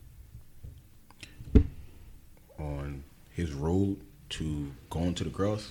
[2.58, 5.70] On his road to going to the cross,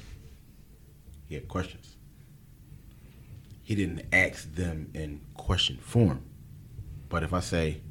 [1.28, 1.96] he had questions.
[3.64, 6.22] He didn't ask them in question form.
[7.10, 7.82] But if I say,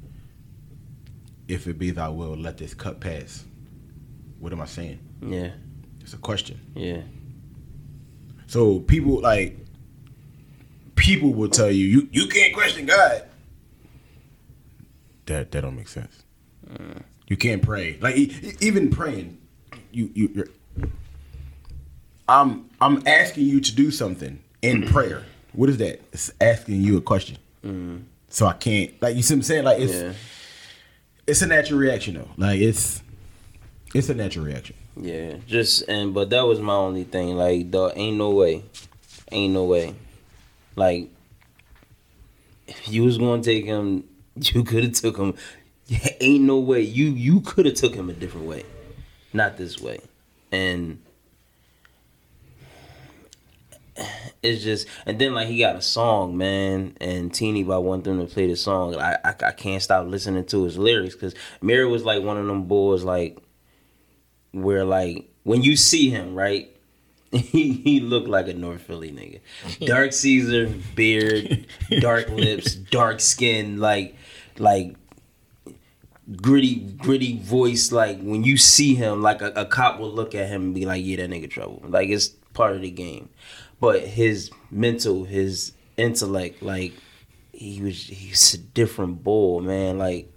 [1.47, 3.45] if it be thy will, let this cup pass,
[4.39, 4.99] what am I saying?
[5.21, 5.51] Yeah,
[6.01, 6.59] It's a question.
[6.75, 7.01] yeah.
[8.47, 9.57] So people like
[10.95, 13.23] people will tell you you you can't question God.
[15.25, 16.23] That that don't make sense.
[16.69, 17.01] Mm.
[17.27, 18.15] You can't pray like
[18.61, 19.39] even praying.
[19.91, 20.47] You you you're,
[22.29, 25.23] I'm I'm asking you to do something in prayer.
[25.53, 26.01] What is that?
[26.13, 27.37] It's asking you a question.
[27.63, 28.03] Mm.
[28.29, 30.13] So I can't like you see what I'm saying like it's Yeah,
[31.27, 32.29] it's a natural reaction though.
[32.37, 33.01] Like it's
[33.93, 34.75] it's a natural reaction.
[34.99, 35.37] yeah.
[35.47, 37.35] Just and but that was my only thing.
[37.37, 38.63] Like, dog, ain't no way,
[39.31, 39.95] ain't no way.
[40.75, 41.09] Like,
[42.67, 44.03] if you was gonna take him,
[44.35, 45.33] you could have took him.
[45.87, 46.81] Yeah, ain't no way.
[46.81, 48.63] You you could have took him a different way,
[49.33, 49.99] not this way.
[50.51, 50.99] And
[54.45, 58.19] it's just and then like he got a song, man, and Teeny by one them
[58.19, 58.95] to play the song.
[58.95, 62.45] I I, I can't stop listening to his lyrics because Mary was like one of
[62.45, 63.37] them boys like
[64.51, 66.71] where like when you see him, right?
[67.31, 69.41] He he looked like a North Philly nigga.
[69.85, 71.65] Dark Caesar, beard,
[71.99, 74.15] dark lips, dark skin, like
[74.57, 74.95] like
[76.37, 77.91] gritty gritty voice.
[77.91, 80.85] Like when you see him, like a, a cop will look at him and be
[80.85, 83.29] like, "Yeah, that nigga trouble." Like it's part of the game.
[83.85, 86.93] But his mental, his intellect, like
[87.51, 89.99] he was he's a different bull, man.
[89.99, 90.33] Like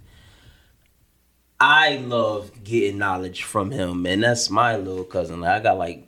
[1.59, 5.41] I love getting knowledge from him, and that's my little cousin.
[5.41, 6.07] Like, I got like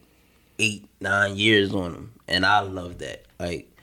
[0.59, 3.25] eight, nine years on him, and I love that.
[3.39, 3.75] Like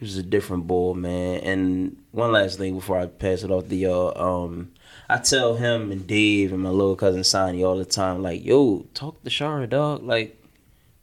[0.00, 1.38] he was a different bull, man.
[1.44, 4.72] And one last thing before I pass it off to y'all, um,
[5.08, 8.86] I tell him and Dave and my little cousin Sonny all the time, like, yo,
[8.94, 10.02] talk to Shara, dog.
[10.02, 10.39] Like,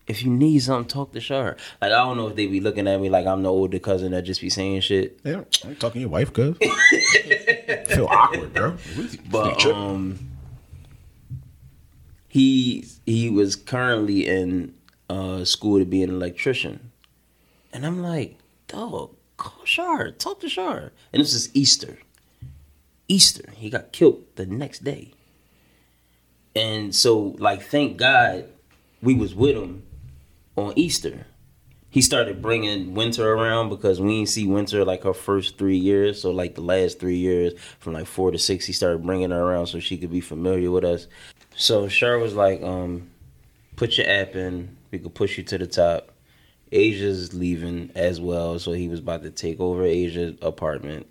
[0.08, 1.58] if you need something, talk to Shara.
[1.82, 4.14] Like, I don't know if they be looking at me like I'm the older cousin
[4.14, 5.20] that just be saying shit.
[5.24, 6.58] Yeah, I'm talking to your wife, cuz.
[7.88, 8.78] feel awkward, bro.
[9.30, 10.20] But um,
[12.28, 14.74] he he was currently in
[15.10, 16.92] uh, school to be an electrician,
[17.74, 20.94] and I'm like, dog, call Shar, talk to Shar.
[21.12, 22.00] And this is Easter.
[23.10, 25.12] Easter, he got killed the next day,
[26.56, 28.46] and so like, thank God,
[29.02, 29.84] we was with him
[30.58, 31.26] on Easter.
[31.90, 36.22] He started bringing Winter around because we didn't see Winter like her first three years.
[36.22, 39.42] So like the last three years, from like four to six, he started bringing her
[39.42, 41.08] around so she could be familiar with us.
[41.56, 43.10] So Shar was like, um,
[43.78, 44.76] "Put your app in.
[44.92, 46.12] We could push you to the top."
[46.72, 51.08] Asia's leaving as well, so he was about to take over Asia's apartment.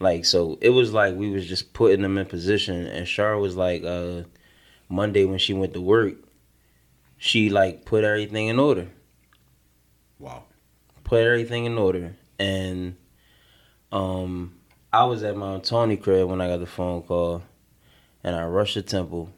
[0.00, 3.56] Like so, it was like we was just putting them in position, and Shar was
[3.56, 4.22] like, uh,
[4.88, 6.14] Monday when she went to work,
[7.18, 8.88] she like put everything in order.
[10.18, 10.44] Wow.
[11.04, 12.16] put everything in order.
[12.38, 12.96] And
[13.92, 14.54] um
[14.92, 17.42] I was at Mount Tony crib when I got the phone call
[18.24, 19.30] and I rushed to temple.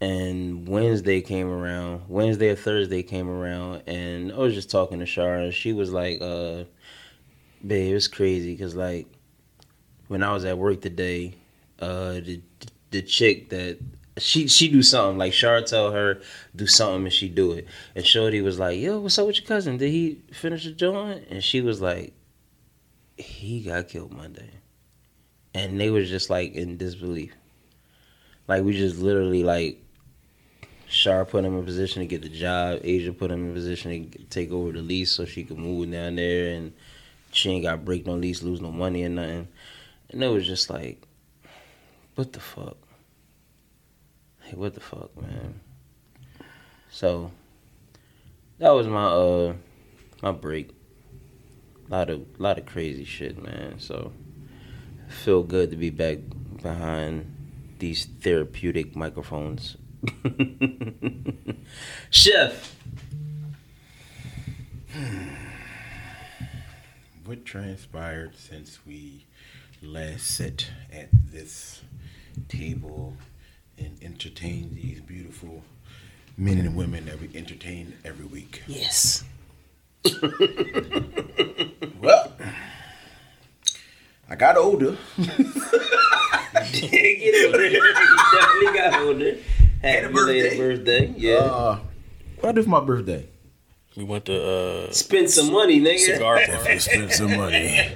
[0.00, 5.04] And Wednesday came around Wednesday or Thursday came around and I was just talking to
[5.04, 5.44] Shara.
[5.44, 6.64] And she was like uh
[7.66, 9.06] babe it's crazy because like
[10.08, 11.34] when I was at work today
[11.80, 12.40] uh the
[12.90, 13.78] the chick that
[14.18, 15.18] she she do something.
[15.18, 16.20] Like Shara tell her
[16.54, 17.66] do something and she do it.
[17.94, 19.76] And Shorty was like yo what's up with your cousin?
[19.76, 21.24] Did he finish the joint?
[21.30, 22.12] And she was like
[23.16, 24.50] he got killed Monday.
[25.54, 27.32] And they was just like in disbelief.
[28.48, 29.80] Like we just literally like
[30.88, 32.80] Shar put him in position to get the job.
[32.84, 36.16] Asia put him in position to take over the lease so she could move down
[36.16, 36.72] there, and
[37.32, 39.48] she ain't got break no lease, lose no money or nothing.
[40.10, 41.02] And it was just like,
[42.14, 42.76] what the fuck?
[44.56, 45.60] What the fuck, man?
[46.90, 47.30] So
[48.58, 49.54] that was my uh
[50.22, 50.70] my break.
[51.88, 53.78] A lot of lot of crazy shit, man.
[53.78, 54.12] So
[55.08, 56.18] feel good to be back
[56.62, 57.34] behind
[57.78, 59.76] these therapeutic microphones.
[62.10, 62.74] Chef,
[67.24, 69.24] What transpired since we
[69.82, 71.82] last sat at this
[72.48, 73.16] table
[73.78, 75.62] and entertain these beautiful
[76.36, 78.62] men and women that we entertain every week?
[78.66, 79.24] yes.
[82.00, 82.32] Well,
[84.28, 84.96] I got older.
[85.16, 85.38] Get
[87.46, 87.66] older.
[87.66, 89.36] you definitely got older.
[89.80, 91.06] Happy a belated birthday.
[91.06, 91.14] birthday.
[91.16, 91.34] Yeah.
[91.36, 91.78] Uh,
[92.40, 93.26] what I do for my birthday?
[93.96, 95.98] We went to uh, Spend some money, nigga.
[95.98, 96.78] cigar bar.
[96.78, 97.88] spend some money.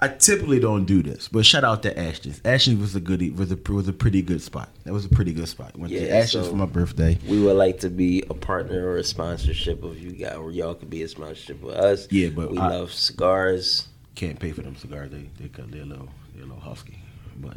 [0.00, 2.40] I typically don't do this, but shout out to Ashton's.
[2.44, 4.68] Ashton's was a good was a was a pretty good spot.
[4.84, 5.76] That was a pretty good spot.
[5.76, 7.18] Went to Yeah, Ashton's so- for my birthday.
[7.26, 10.74] We would like to be a partner or a sponsorship of you guys, or y'all
[10.74, 12.06] could be a sponsorship with us.
[12.12, 13.88] Yeah, but we I- love cigars.
[14.14, 15.10] Can't pay for them cigars.
[15.10, 16.98] They they cut they're a little they're a little husky,
[17.40, 17.56] but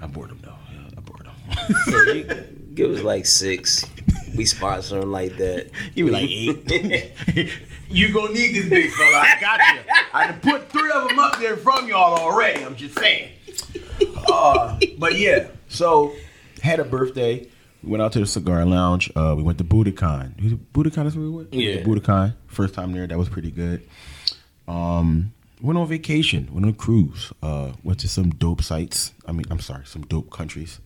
[0.00, 0.56] I bought them though.
[0.72, 1.32] Yeah, I bought them.
[1.86, 2.24] So you
[2.74, 3.84] give us like six.
[4.36, 5.70] We sponsor them like that.
[5.94, 7.52] You be like eight.
[7.88, 9.16] you gonna need this big fella.
[9.16, 9.80] I got you.
[10.12, 12.64] I done put three of them up there from y'all already.
[12.64, 13.30] I'm just saying.
[14.30, 16.12] Uh, but yeah, so
[16.62, 17.48] had a birthday.
[17.82, 19.10] We went out to the cigar lounge.
[19.14, 20.42] Uh, we went to Buddakan.
[20.42, 21.52] Was Buddakan is where we went.
[21.52, 21.84] We went Yeah.
[21.84, 22.34] Buddakan.
[22.48, 23.06] First time there.
[23.06, 23.88] That was pretty good.
[24.66, 26.48] Um, went on vacation.
[26.52, 27.32] Went on a cruise.
[27.42, 29.12] Uh, went to some dope sites.
[29.26, 30.80] I mean, I'm sorry, some dope countries.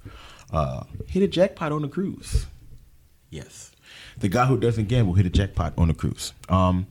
[0.53, 2.47] Uh, hit a jackpot on the cruise.
[3.31, 3.71] Yes.
[4.19, 6.33] The guy who doesn't gamble hit a jackpot on the cruise.
[6.49, 6.87] Um,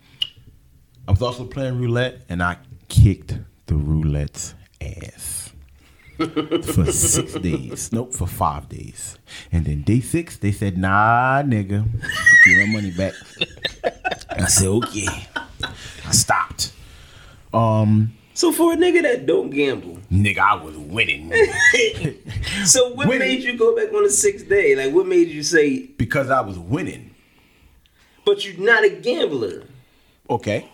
[1.08, 5.52] I was also playing roulette and I kicked the roulette's ass
[6.18, 7.92] for six days.
[7.92, 9.18] Nope, for five days.
[9.52, 11.86] And then day six, they said, nah, nigga,
[12.46, 13.14] give my money back.
[14.32, 15.08] I said, okay.
[15.64, 16.74] I stopped.
[17.54, 21.30] Um, So for a nigga that don't gamble, nigga, I was winning
[22.66, 23.28] so what Winning.
[23.28, 24.78] made you go back on the sixth day?
[24.78, 27.14] Like what made you say, because I was winning.
[28.24, 29.64] but you're not a gambler?
[30.30, 30.72] Okay.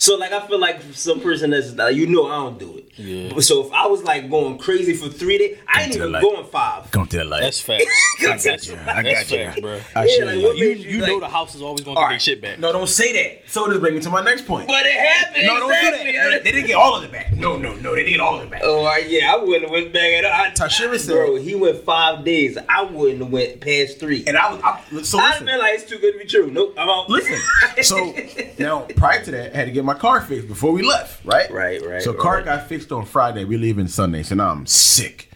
[0.00, 2.84] So like I feel like some person that's like, you know I don't do it.
[2.98, 3.38] Yeah.
[3.40, 6.22] So if I was like going crazy for three days, I ain't Until, even like-
[6.22, 6.90] going five.
[6.90, 7.42] Come to the light.
[7.42, 7.84] That's facts.
[8.20, 8.52] I got you.
[8.52, 9.44] I That's got you.
[9.44, 9.80] facts, bro.
[9.94, 10.42] I Yeah, should like, have.
[10.42, 12.22] You, you you like- know the house is always going to All get their right.
[12.22, 12.58] shit back.
[12.58, 13.48] No, don't say that.
[13.50, 14.66] So this bring me to my next point.
[14.68, 15.46] But it happened.
[15.46, 16.12] no, don't exactly.
[16.12, 16.44] do that.
[16.44, 17.32] They didn't get all of it back.
[17.32, 17.94] No, no, no.
[17.94, 18.60] They didn't get all of it back.
[18.64, 20.32] Oh all right, yeah, I wouldn't have went back at all.
[20.32, 22.56] I- Tashira said- bro, he went five days.
[22.68, 24.24] I wouldn't have went past three.
[24.26, 26.50] And I was I, so I'd have been like, it's too good to be true.
[26.50, 27.08] Nope, I'm out.
[27.10, 27.38] Listen.
[27.82, 28.12] So
[28.58, 31.24] now prior to that, I had to get my car fixed before we left.
[31.24, 31.50] Right.
[31.50, 32.44] Right, right, So car right.
[32.44, 33.44] got fixed on Friday.
[33.44, 34.22] We leaving Sunday.
[34.22, 35.30] So now I'm sick.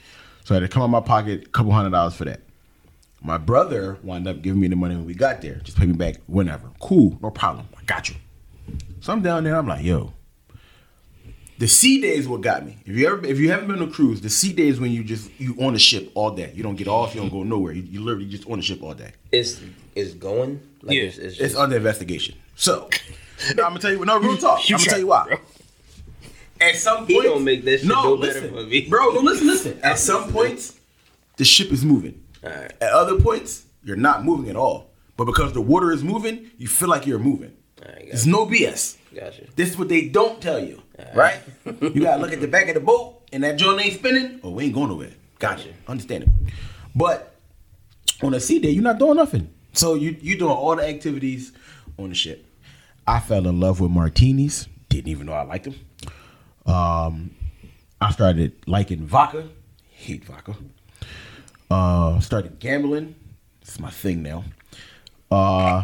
[0.44, 2.40] So I had to come out my pocket a couple hundred dollars for that.
[3.22, 5.54] My brother wound up giving me the money when we got there.
[5.64, 6.70] Just pay me back whenever.
[6.80, 7.66] Cool, no problem.
[7.78, 8.16] I got you.
[9.00, 9.56] So I'm down there.
[9.56, 10.12] I'm like, yo.
[11.58, 12.76] The sea days what got me.
[12.84, 15.04] If you ever, if you haven't been on a cruise, the sea days when you
[15.04, 16.52] just you on the ship all day.
[16.54, 17.14] You don't get off.
[17.14, 17.72] You don't go nowhere.
[17.72, 19.12] You, you literally just on the ship all day.
[19.30, 19.60] It's
[19.94, 20.60] it's going.
[20.82, 21.02] Like, Yeah.
[21.04, 22.34] it's, it's, It's under investigation.
[22.56, 22.90] So,
[23.56, 24.04] no, I'm gonna tell you.
[24.04, 24.68] No, real talk.
[24.68, 25.24] You I'm gonna tell you why.
[25.26, 25.36] bro.
[26.60, 28.88] At some He point, gonna make that shit go better for me.
[28.88, 29.10] bro.
[29.12, 29.80] No, listen, listen.
[29.82, 30.78] At some points,
[31.36, 32.22] the ship is moving.
[32.44, 32.72] Alright.
[32.80, 34.90] At other points, you're not moving at all.
[35.16, 37.52] But because the water is moving, you feel like you're moving.
[37.84, 38.96] Alright, There's no BS.
[39.14, 39.44] Gotcha.
[39.56, 40.82] This is what they don't tell you,
[41.14, 41.40] right?
[41.80, 44.40] you gotta look at the back of the boat, and that joint ain't spinning.
[44.42, 45.10] Oh, we ain't going nowhere.
[45.38, 45.68] Gotcha.
[45.88, 46.32] Understandable.
[46.94, 47.34] But
[48.22, 49.50] on a sea day, you're not doing nothing.
[49.72, 51.52] So you you doing all the activities
[51.98, 52.46] on the ship.
[53.06, 54.68] I fell in love with martinis.
[54.88, 55.74] Didn't even know I liked them.
[56.66, 57.34] Um,
[58.00, 59.48] I started liking vodka.
[59.90, 60.54] Hate vodka.
[61.70, 63.14] Uh, started gambling.
[63.62, 64.44] It's my thing now.
[65.30, 65.82] Uh,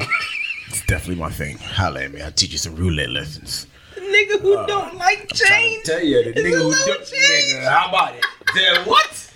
[0.68, 1.58] it's definitely my thing.
[1.58, 2.20] Holla at me.
[2.20, 3.66] I'll teach you some roulette lessons.
[3.96, 5.84] Nigga who don't like change.
[5.84, 7.54] Tell you the nigga who little do- change.
[7.54, 8.24] nigga, how about it?
[8.54, 9.32] Then what?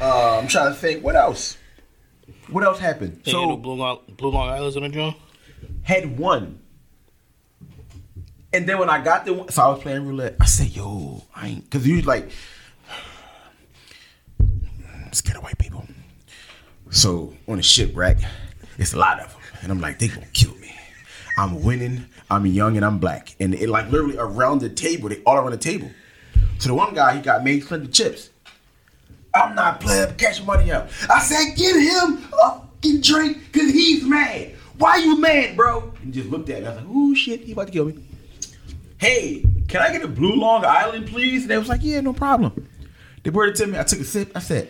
[0.00, 1.02] Uh, I'm trying to think.
[1.02, 1.56] What else?
[2.50, 3.22] What else happened?
[3.24, 5.16] So, So Blue Long, Blue Long Island's on the joint.
[5.82, 6.60] had one.
[8.52, 10.36] And then when I got the one, so I was playing roulette.
[10.40, 12.30] I said, "Yo, I ain't," because you like
[15.12, 15.86] scared of white people.
[16.90, 18.18] So on the shipwreck,
[18.78, 20.74] it's a lot of them, and I'm like, they gonna kill me.
[21.36, 22.06] I'm winning.
[22.30, 25.52] I'm young and I'm black, and it like literally around the table, they all around
[25.52, 25.90] the table.
[26.58, 28.30] So the one guy he got made plenty chips.
[29.34, 30.14] I'm not playing.
[30.16, 30.88] Cash money out.
[31.08, 34.54] I said, get him a fucking drink because he's mad.
[34.78, 35.92] Why you mad, bro?
[36.02, 36.66] And just looked at me.
[36.66, 38.07] I was like, oh shit, he about to kill me.
[38.98, 41.42] Hey, can I get a blue Long Island, please?
[41.42, 42.68] And they was like, yeah, no problem.
[43.22, 43.78] They brought it to me.
[43.78, 44.32] I took a sip.
[44.34, 44.68] I said,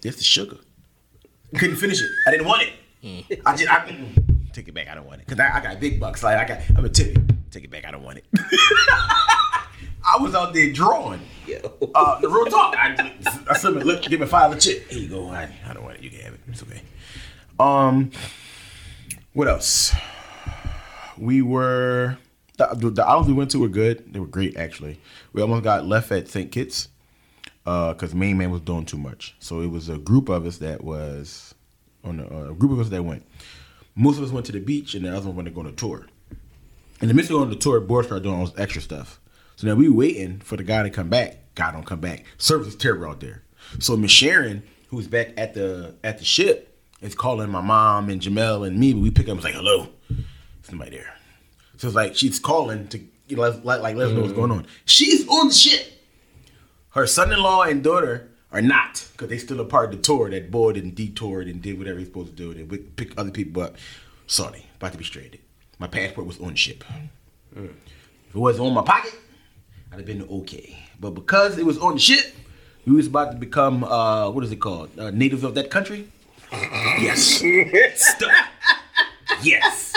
[0.00, 0.56] this the sugar.
[1.56, 2.10] Couldn't finish it.
[2.26, 3.40] I didn't want it.
[3.44, 3.86] I just, I,
[4.52, 4.88] take it back.
[4.88, 6.22] I don't want it because I, I got big bucks.
[6.22, 7.18] Like I got, I'm a tip.
[7.50, 7.84] Take it back.
[7.84, 8.24] I don't want it.
[10.04, 11.20] I was out there drawing.
[11.46, 11.58] Yo.
[11.94, 12.74] Uh, the real talk.
[12.76, 13.14] I,
[13.50, 14.88] I said, look, give me five of chip.
[14.88, 15.28] Here you go.
[15.28, 16.02] I, I don't want it.
[16.02, 16.40] You can have it.
[16.48, 16.80] It's okay.
[17.60, 18.10] Um,
[19.34, 19.92] what else?
[21.18, 22.18] We were
[22.56, 24.12] the, the, islands we went to were good.
[24.12, 25.00] They were great actually.
[25.32, 26.50] We almost got left at St.
[26.52, 26.88] Kitts
[27.64, 29.34] because main man was doing too much.
[29.38, 31.54] So it was a group of us that was
[32.04, 33.24] on the, uh, a group of us that went.
[33.94, 35.66] Most of us went to the beach, and the other one went to go on
[35.66, 36.06] a tour.
[37.00, 39.20] In the midst of going on the tour, Boy started doing all this extra stuff.
[39.56, 41.54] So now we waiting for the guy to come back.
[41.54, 42.24] Guy don't come back.
[42.38, 43.42] Service is terrible out there.
[43.80, 48.20] So Miss Sharon, who's back at the at the ship, is calling my mom and
[48.20, 48.94] Jamel and me.
[48.94, 49.88] But we pick up and it's like, hello,
[50.62, 51.14] somebody there.
[51.82, 54.52] So it's like she's calling to you know, like, like let us know what's going
[54.52, 54.68] on.
[54.84, 55.84] She's on the ship.
[56.90, 60.52] Her son-in-law and daughter are not because they still a part of the tour that
[60.52, 62.54] board and detoured and did whatever he's supposed to do.
[62.54, 63.74] They would pick other people up.
[64.28, 65.40] Sorry, about to be stranded.
[65.80, 66.84] My passport was on ship.
[67.56, 67.64] If
[68.32, 69.18] it wasn't on my pocket,
[69.90, 70.78] I'd have been okay.
[71.00, 72.32] But because it was on the ship,
[72.86, 74.96] we was about to become uh, what is it called?
[74.96, 76.12] Uh, natives of that country.
[76.52, 77.42] Yes.
[79.42, 79.92] Yes.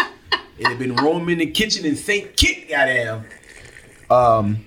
[0.58, 2.36] It had been roaming the kitchen in St.
[2.38, 3.26] Kitts, goddamn.
[4.10, 4.65] Um,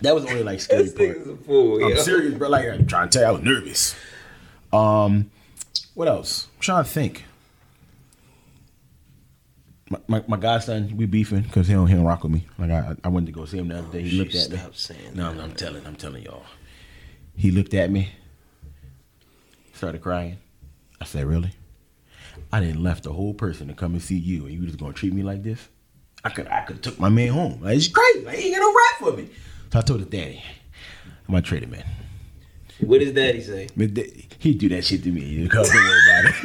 [0.00, 1.16] that was only like scary part.
[1.26, 1.96] a fool, I'm yo.
[1.96, 2.48] serious, bro.
[2.48, 3.94] Like I'm trying to tell you, I was nervous.
[4.72, 5.30] Um,
[5.94, 6.48] what else?
[6.56, 7.24] I'm trying to think.
[9.90, 12.46] My, my, my godson, we beefing because he don't he don't rock with me.
[12.58, 14.02] Like I I went to go see him the other day.
[14.02, 14.58] He looked at me.
[14.72, 15.42] Saying No, that.
[15.42, 16.44] I'm telling, I'm telling y'all.
[17.36, 18.08] He looked at me,
[19.74, 20.38] started crying.
[21.00, 21.52] I said, "Really?
[22.52, 24.92] I didn't left the whole person to come and see you, and you just gonna
[24.92, 25.68] treat me like this?
[26.24, 27.60] I could I could took my man home.
[27.62, 28.24] Like it's crazy.
[28.24, 29.28] Like, he ain't got no rap for me."
[29.72, 30.42] So I told his daddy,
[31.26, 31.84] "I'm gonna trade him, man."
[32.80, 33.68] What does daddy say?
[34.38, 35.24] He'd do that shit to me.
[35.24, 36.36] You don't worry about it.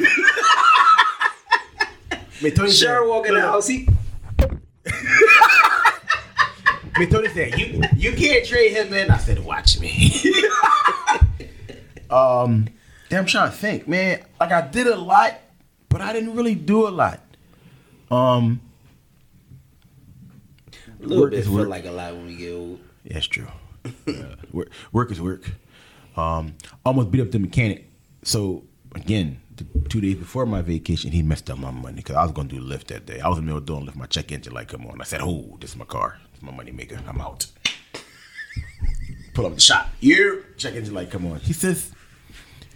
[2.40, 3.66] Man, Tony said- Sure, walk in the house.
[3.66, 3.88] He
[6.98, 10.10] Man, Tony said, "You you can't trade him, man." I said, "Watch me."
[12.10, 12.66] um,
[13.08, 14.20] damn, I'm trying to think, man.
[14.40, 15.34] Like I did a lot,
[15.88, 17.20] but I didn't really do a lot.
[18.10, 18.60] Um,
[21.00, 21.68] a little Work bit is work.
[21.68, 22.80] like a lot when we get old.
[23.04, 23.46] yeah, that's true.
[24.06, 25.50] Uh, work, work is work.
[26.16, 27.88] Um, almost beat up the mechanic.
[28.22, 32.22] So again, the two days before my vacation, he messed up my money because I
[32.22, 33.20] was gonna do Lyft that day.
[33.20, 33.96] I was in the middle of doing Lyft.
[33.96, 35.00] My check engine light come on.
[35.00, 36.18] I said, "Oh, this is my car.
[36.34, 37.00] It's my money maker.
[37.06, 37.46] I'm out."
[39.34, 39.88] Pull up the shop.
[40.00, 41.38] You check engine light come on.
[41.40, 41.92] He says,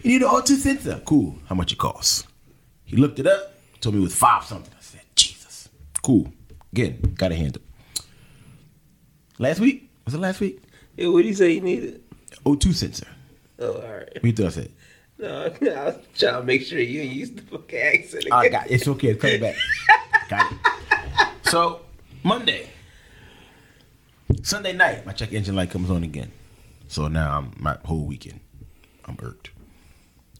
[0.01, 1.01] "You need an auto sensor.
[1.05, 1.35] Cool.
[1.47, 2.25] How much it costs?"
[2.93, 3.55] He looked it up.
[3.81, 4.71] Told me it was five something.
[4.71, 5.67] I said, "Jesus,
[6.03, 6.31] cool."
[6.71, 7.63] Again, got a handle.
[9.39, 10.61] Last week was it last week?
[10.95, 12.03] Yeah, what do you say you needed?
[12.45, 13.07] O2 sensor.
[13.57, 14.13] Oh, all right.
[14.13, 14.71] What you thought I said?
[15.17, 18.25] No, I was trying to make sure you ain't used the fucking accent.
[18.31, 18.61] I again.
[18.61, 19.07] got it's okay.
[19.07, 19.55] It's coming back.
[20.29, 21.27] got it.
[21.49, 21.81] So
[22.21, 22.69] Monday,
[24.43, 26.31] Sunday night, my check engine light comes on again.
[26.89, 28.39] So now I'm my whole weekend.
[29.05, 29.49] I'm irked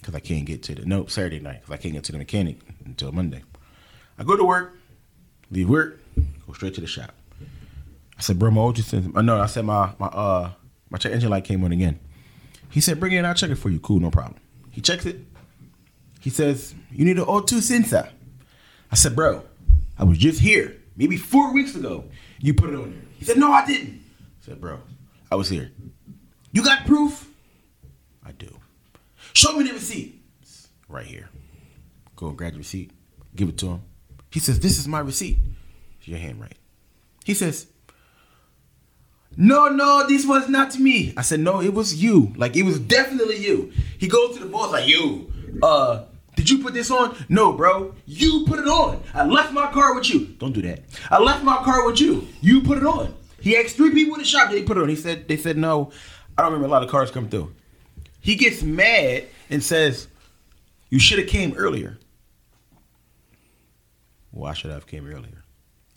[0.03, 2.17] because I can't get to the no Saturday night because I can't get to the
[2.17, 3.43] mechanic until Monday.
[4.19, 4.75] I go to work,
[5.49, 5.99] leave work,
[6.45, 7.13] go straight to the shop.
[8.17, 9.39] I said, bro, my old just uh, no.
[9.39, 10.51] I said my my uh
[10.89, 11.99] my check engine light came on again.
[12.69, 13.25] He said, bring it in.
[13.25, 13.79] I'll check it for you.
[13.79, 14.39] Cool, no problem.
[14.71, 15.19] He checks it.
[16.19, 18.09] He says, You need an O2 sensor.
[18.91, 19.43] I said, Bro,
[19.97, 22.05] I was just here, maybe four weeks ago.
[22.39, 23.01] You put it on there.
[23.17, 24.01] He said, No, I didn't.
[24.19, 24.79] I said, Bro,
[25.31, 25.71] I was here.
[26.51, 27.29] You got proof?
[29.33, 30.21] Show me the receipt.
[30.87, 31.29] Right here.
[32.15, 32.91] Go and grab the receipt.
[33.35, 33.81] Give it to him.
[34.31, 35.37] He says, This is my receipt.
[35.99, 36.57] It's your handwriting.
[37.23, 37.67] He says,
[39.35, 41.13] no, no, this was not me.
[41.17, 42.33] I said, no, it was you.
[42.35, 43.71] Like, it was definitely you.
[43.97, 45.31] He goes to the boss, like, you,
[45.63, 46.03] uh,
[46.35, 47.15] did you put this on?
[47.29, 47.95] No, bro.
[48.05, 49.01] You put it on.
[49.13, 50.25] I left my car with you.
[50.39, 50.81] Don't do that.
[51.09, 52.27] I left my car with you.
[52.41, 53.15] You put it on.
[53.39, 54.89] He asked three people in the shop, did he put it on?
[54.89, 55.91] He said, they said, no.
[56.37, 57.53] I don't remember a lot of cars come through.
[58.23, 60.07] He gets mad and says,
[60.89, 61.97] you should have came earlier.
[64.31, 65.43] Why should I have came earlier?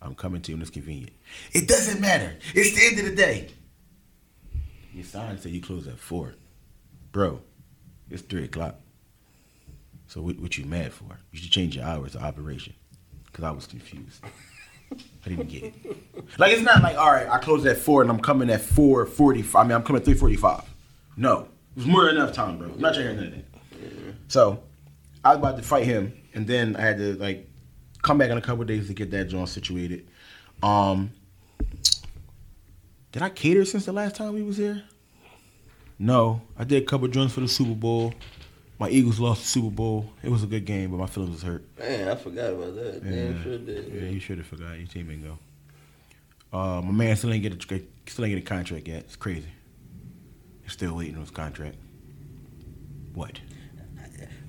[0.02, 1.12] I'm coming to you when it's convenient.
[1.52, 2.36] It doesn't matter.
[2.52, 3.50] It's the end of the day.
[4.92, 6.34] Your sign said you close at four.
[7.12, 7.42] Bro,
[8.10, 8.74] it's three o'clock.
[10.08, 11.18] So what, what you mad for?
[11.30, 12.74] You should change your hours of operation.
[13.32, 14.24] Cause I was confused.
[14.90, 15.74] I didn't get it.
[16.38, 19.06] Like it's not like, all right, I close at four and I'm coming at four
[19.06, 19.44] forty.
[19.54, 20.64] I mean I'm coming at three forty five.
[21.76, 21.80] No.
[21.82, 22.68] was more than enough time, bro.
[22.68, 23.44] I'm not trying to hear that.
[24.28, 24.62] So
[25.24, 27.48] I was about to fight him, and then I had to like
[28.02, 30.08] come back in a couple of days to get that joint situated.
[30.62, 31.12] Um,
[33.12, 34.82] did I cater since the last time we was here?
[35.98, 38.14] No, I did a couple joints for the Super Bowl.
[38.78, 40.10] My Eagles lost the Super Bowl.
[40.22, 41.64] It was a good game, but my feelings was hurt.
[41.78, 43.02] Man, I forgot about that.
[43.02, 43.90] Damn, sure did.
[43.92, 44.76] Yeah, you should have forgot.
[44.76, 45.38] Your team didn't go.
[46.52, 49.04] Uh, my man still ain't get a still ain't get a contract yet.
[49.04, 49.48] It's crazy.
[50.66, 51.76] He's still waiting on his contract.
[53.14, 53.38] What?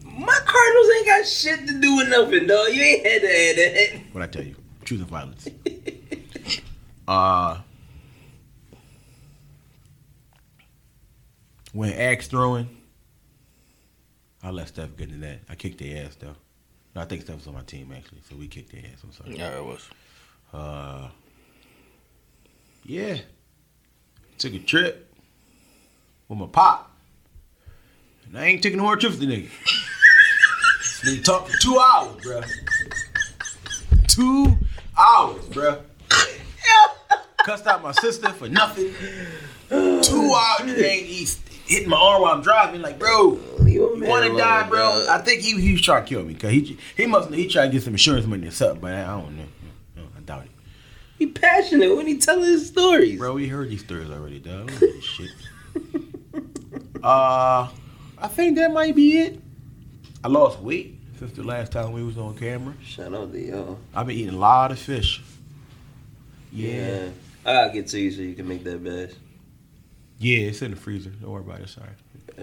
[0.03, 2.69] My Cardinals ain't got shit to do with nothing, dog.
[2.73, 4.01] You ain't had to add that.
[4.13, 4.55] What I tell you?
[4.83, 5.47] Truth and violence.
[7.07, 7.59] uh,
[11.73, 12.67] when axe throwing,
[14.41, 15.41] I let Steph get in that.
[15.47, 16.35] I kicked their ass though.
[16.95, 19.03] No, I think Steph was on my team actually, so we kicked their ass.
[19.03, 19.37] I'm sorry.
[19.37, 19.87] Yeah, it was.
[20.51, 21.09] Uh,
[22.85, 23.17] yeah.
[24.39, 25.06] Took a trip
[26.29, 26.91] with my pop.
[28.25, 29.49] And I ain't taking no more trips with the nigga.
[31.05, 34.07] Nigga talked for two hours, bruh.
[34.07, 34.57] Two
[34.97, 35.81] hours, bruh.
[37.45, 38.93] Cussed out my sister for nothing.
[39.69, 40.61] Two hours.
[40.61, 42.81] Nigga ain't he's hitting my arm while I'm driving.
[42.81, 45.05] Like, bro, you want to die, bro?
[45.09, 46.33] I think he, he was trying to kill me.
[46.33, 49.05] Cause he he must he tried to get some insurance money or something, but I
[49.05, 49.45] don't know.
[49.95, 50.51] No, I doubt it.
[51.17, 53.17] He passionate when he telling his stories.
[53.17, 54.69] Bro, we heard these stories already, dog.
[54.71, 55.29] We don't know shit.
[57.03, 57.67] uh,
[58.17, 59.41] I think that might be it.
[60.23, 62.73] I lost weight since the last time we was on camera.
[62.83, 63.79] Shout out to y'all.
[63.93, 65.21] I've been eating a lot of fish.
[66.51, 66.69] Yeah.
[66.71, 67.09] Yeah.
[67.45, 69.11] I gotta get to you so you can make that bash.
[70.19, 71.11] Yeah, it's in the freezer.
[71.11, 71.69] Don't worry about it.
[71.69, 71.89] Sorry.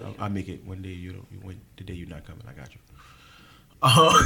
[0.03, 0.91] I'll, I'll make it one day.
[0.91, 1.45] You don't.
[1.45, 2.81] When, the day you're not coming, I got you.
[3.83, 4.23] Uh,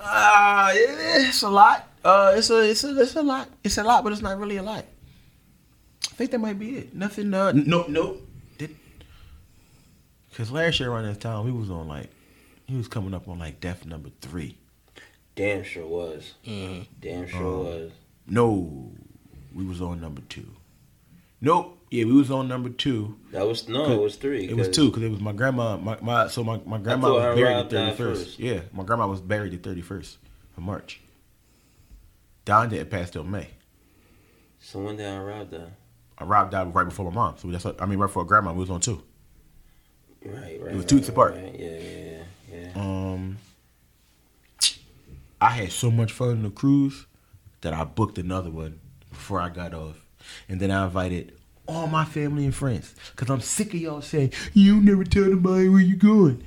[0.00, 1.88] uh, it's a lot.
[2.04, 3.48] Uh, it's a, it's a, it's a lot.
[3.64, 4.84] It's a lot, but it's not really a lot.
[6.04, 6.94] I think that might be it.
[6.94, 7.32] Nothing.
[7.32, 8.18] Uh, no, no.
[8.58, 8.76] Did
[10.28, 12.10] because last year around this time we was on like,
[12.66, 14.56] he was coming up on like death number three.
[15.34, 16.34] Damn sure was.
[16.46, 16.86] Mhm.
[17.00, 17.92] Damn sure Um, was.
[18.26, 18.92] No,
[19.54, 20.46] we was on number two.
[21.40, 21.78] Nope.
[21.90, 23.18] Yeah, we was on number two.
[23.32, 24.48] That was no, it was three.
[24.48, 25.76] It was two because it was my grandma.
[25.76, 28.24] My, my so my, my grandma thought was her buried Rob the thirty died first.
[28.24, 28.38] first.
[28.38, 30.18] Yeah, my grandma was buried the thirty first
[30.56, 31.00] of March.
[32.44, 33.48] Don didn't pass till May.
[34.60, 35.70] So when did I rob that?
[36.20, 37.38] I Rob died right before my mom.
[37.38, 38.52] So that's what, I mean right before grandma.
[38.52, 39.02] We was on two.
[40.24, 40.72] Right, right.
[40.72, 41.34] It was two weeks right, apart.
[41.34, 41.58] Right.
[41.58, 42.68] Yeah, yeah, yeah.
[42.74, 42.80] yeah.
[42.80, 43.38] Um,
[45.40, 47.06] I had so much fun on the cruise
[47.62, 50.04] that I booked another one before I got off,
[50.46, 51.32] and then I invited
[51.66, 55.68] all my family and friends because I'm sick of y'all saying you never tell nobody
[55.68, 56.44] where you going.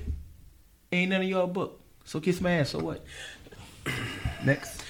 [0.92, 2.70] Ain't none of y'all booked, so kiss my ass.
[2.70, 3.04] So what?
[4.46, 4.84] Next,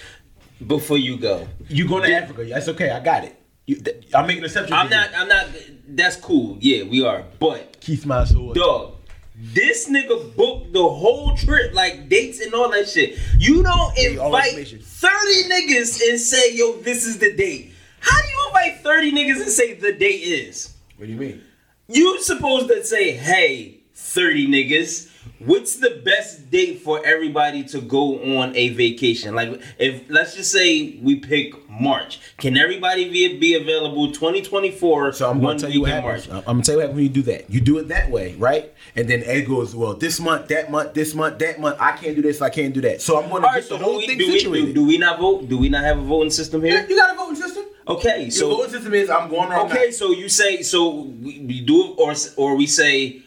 [0.65, 2.43] Before you go, you going to Africa?
[2.43, 2.89] That's okay.
[2.89, 3.39] I got it.
[3.66, 4.74] You, th- I'm making an exception.
[4.74, 4.91] I'm you.
[4.91, 5.09] not.
[5.16, 5.47] I'm not.
[5.88, 6.57] That's cool.
[6.59, 7.24] Yeah, we are.
[7.39, 8.55] But Keith what?
[8.55, 8.95] dog,
[9.36, 13.18] this nigga booked the whole trip, like dates and all that shit.
[13.38, 18.47] You don't invite thirty niggas and say, "Yo, this is the date." How do you
[18.47, 20.74] invite thirty niggas and say the date is?
[20.97, 21.41] What do you mean?
[21.88, 25.09] You supposed to say, "Hey, thirty niggas."
[25.45, 29.35] What's the best date for everybody to go on a vacation?
[29.35, 35.13] Like, if let's just say we pick March, can everybody be, be available 2024?
[35.13, 36.29] So I'm gonna tell you what happens.
[36.29, 36.43] March?
[36.47, 37.49] I'm gonna tell you what happens when you do that.
[37.49, 38.71] You do it that way, right?
[38.95, 41.77] And then it goes, well, this month, that month, this month, that month.
[41.79, 42.41] I can't do this.
[42.41, 43.01] I can't do that.
[43.01, 44.65] So I'm All right, get so the whole do we, thing do, we, situated.
[44.67, 45.49] do, do we not vote?
[45.49, 46.85] Do we not have a voting system Yeah, here?
[46.89, 47.63] you got a voting system.
[47.87, 49.69] Okay, Your so voting system is I'm going wrong.
[49.69, 53.21] okay, so you say so we, we do or or we say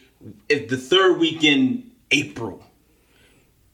[0.49, 2.63] if the third week in April,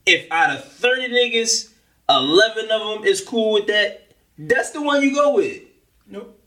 [0.06, 1.70] if out of thirty niggas,
[2.08, 5.62] eleven of them is cool with that, that's the one you go with.
[6.06, 6.40] Nope.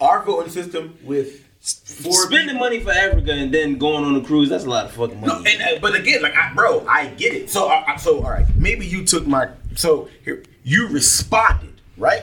[0.00, 4.20] Our voting system with four Spending people- money for Africa and then going on a
[4.24, 5.52] cruise, that's a lot of fucking No, money.
[5.54, 7.50] and, uh, but again, like, I, bro, I get it.
[7.50, 9.48] So, I, I- so all right, maybe you took my.
[9.74, 12.22] So here, you responded, right?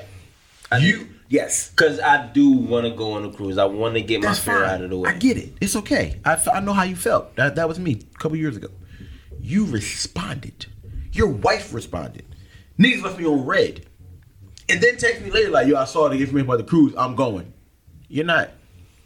[0.71, 1.09] I you did.
[1.27, 1.71] Yes.
[1.71, 3.57] Cause I do want to go on a cruise.
[3.57, 4.69] I want to get my That's fear fine.
[4.69, 5.09] out of the way.
[5.09, 5.53] I get it.
[5.61, 6.19] It's okay.
[6.25, 7.35] I, I know how you felt.
[7.35, 8.69] That, that was me a couple years ago.
[9.39, 10.65] You responded.
[11.11, 12.25] Your wife responded.
[12.79, 13.85] Niggas left me on red.
[14.67, 16.93] And then text me later like, yo, I saw the information about the cruise.
[16.97, 17.53] I'm going.
[18.07, 18.51] You're not.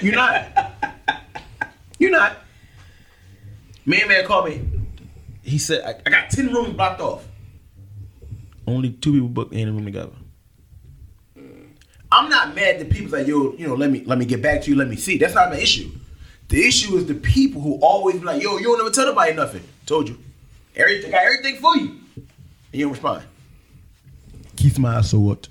[0.00, 0.72] You're not.
[1.98, 2.36] You're not.
[3.84, 4.62] Man, man called me.
[5.42, 7.26] He said, I, I got 10 rooms blocked off.
[8.66, 10.12] Only two people booked in a room together.
[12.12, 14.62] I'm not mad that people's like, yo, you know, let me let me get back
[14.62, 15.18] to you, let me see.
[15.18, 15.90] That's not my issue.
[16.48, 19.32] The issue is the people who always be like, yo, you don't never tell nobody
[19.34, 19.62] nothing.
[19.86, 20.18] Told you.
[20.74, 22.00] Everything got everything for you.
[22.16, 22.26] And
[22.72, 23.22] you don't respond.
[24.56, 25.48] Keith Miles, so what?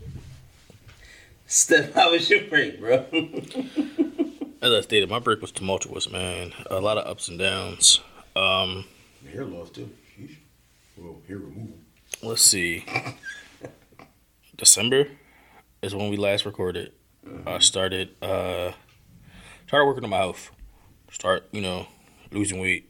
[1.47, 3.05] Steph, how was your break, bro?
[4.61, 6.53] As I stated, my break was tumultuous, man.
[6.69, 8.01] A lot of ups and downs.
[8.35, 8.85] Um,
[9.31, 9.89] Hair loss too.
[10.17, 10.35] Sheesh.
[10.97, 11.77] Well, hair removal.
[12.21, 12.85] let's see.
[14.57, 15.07] December
[15.81, 16.91] is when we last recorded.
[17.45, 18.71] I started uh
[19.67, 20.51] started working on my health.
[21.11, 21.87] Start, you know,
[22.31, 22.89] losing weight.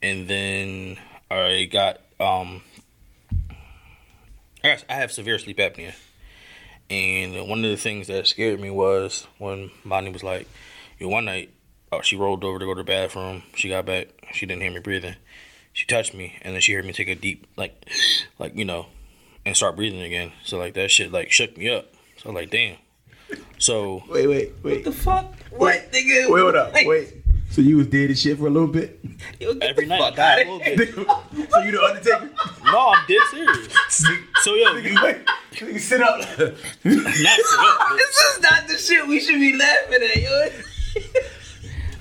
[0.00, 0.98] And then
[1.30, 2.62] I got um
[4.64, 5.94] I got, I have severe sleep apnea.
[6.88, 10.46] And one of the things that scared me was when Bonnie was like,
[10.98, 11.52] yo, one night,
[11.90, 13.42] oh, she rolled over to go to the bathroom.
[13.54, 14.08] She got back.
[14.32, 15.16] She didn't hear me breathing.
[15.72, 17.88] She touched me, and then she heard me take a deep, like,
[18.38, 18.86] like you know,
[19.46, 20.32] and start breathing again.
[20.44, 21.91] So like that shit like shook me up.
[22.22, 22.76] So I'm like, damn.
[23.58, 24.74] So Wait, wait, wait.
[24.76, 25.34] What the fuck?
[25.50, 26.28] What, nigga?
[26.30, 26.72] Wait, hold up.
[26.72, 27.14] Like, Wait.
[27.50, 28.98] So you was dead as shit for a little bit?
[29.38, 31.50] yo, get every night I fuck got out a little bit.
[31.50, 32.30] so you the Undertaker?
[32.64, 34.06] No, I'm dead serious.
[34.42, 35.18] So yo, you Wait,
[35.60, 36.18] you sit up.
[36.20, 40.48] not sit up, but- This is not the shit we should be laughing at, yo.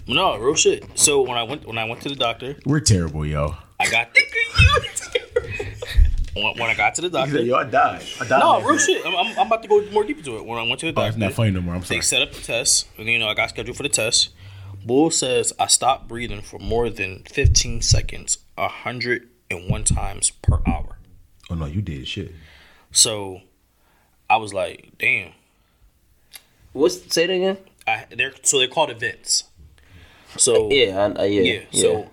[0.07, 0.86] No, real shit.
[0.95, 3.55] So when I went when I went to the doctor, We're terrible, yo.
[3.80, 4.84] I got when,
[6.34, 7.38] when I got to the doctor.
[7.38, 8.04] said, yo, I died.
[8.20, 8.40] I died.
[8.40, 9.06] No, last real shit.
[9.06, 10.46] I'm, I'm, I'm about to go more deep into it.
[10.46, 11.76] When I went to the Oh, doctor, it's not funny no more.
[11.76, 11.98] I'm sorry.
[11.98, 14.30] they set up the test, and you know I got scheduled for the test.
[14.86, 20.98] Bull says I stopped breathing for more than 15 seconds, 101 times per hour.
[21.50, 22.34] Oh no, you did shit.
[22.92, 23.42] So
[24.30, 25.34] I was like, damn.
[26.74, 27.58] What's say it again?
[27.86, 29.44] I they're so they're called events.
[30.38, 32.10] So Yeah, I, I, yeah, yeah, so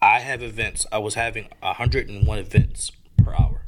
[0.00, 0.86] I have events.
[0.90, 2.92] I was having 101 events
[3.22, 3.62] per hour.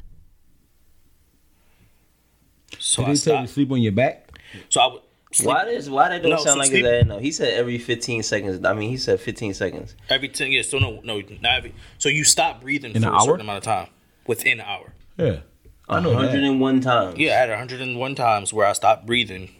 [2.91, 4.37] So Did I they tell you to sleep on your back?
[4.67, 5.01] So I would.
[5.31, 7.07] sleep Why does why that don't No, sound so like sleep- his ass?
[7.07, 8.65] No, he said every 15 seconds.
[8.65, 9.95] I mean, he said 15 seconds.
[10.09, 11.73] Every ten years, so no, no, not every.
[11.99, 13.25] So you stop breathing In for an a hour?
[13.25, 13.87] certain amount of time
[14.27, 14.93] within an hour.
[15.17, 15.39] Yeah.
[15.87, 17.17] I know 101 times.
[17.17, 19.51] Yeah, I had 101 times where I stopped breathing.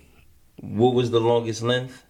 [0.59, 2.03] What was the longest length?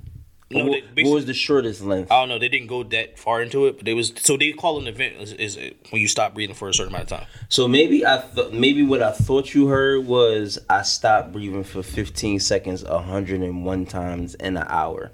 [0.52, 2.12] No, what, they what was the shortest length?
[2.12, 2.40] I don't know.
[2.40, 5.16] They didn't go that far into it, but they was so they call an event
[5.18, 5.58] is, is
[5.90, 7.28] when you stop breathing for a certain amount of time.
[7.50, 11.84] So maybe I th- maybe what I thought you heard was I stopped breathing for
[11.84, 15.12] 15 seconds 101 times in an hour.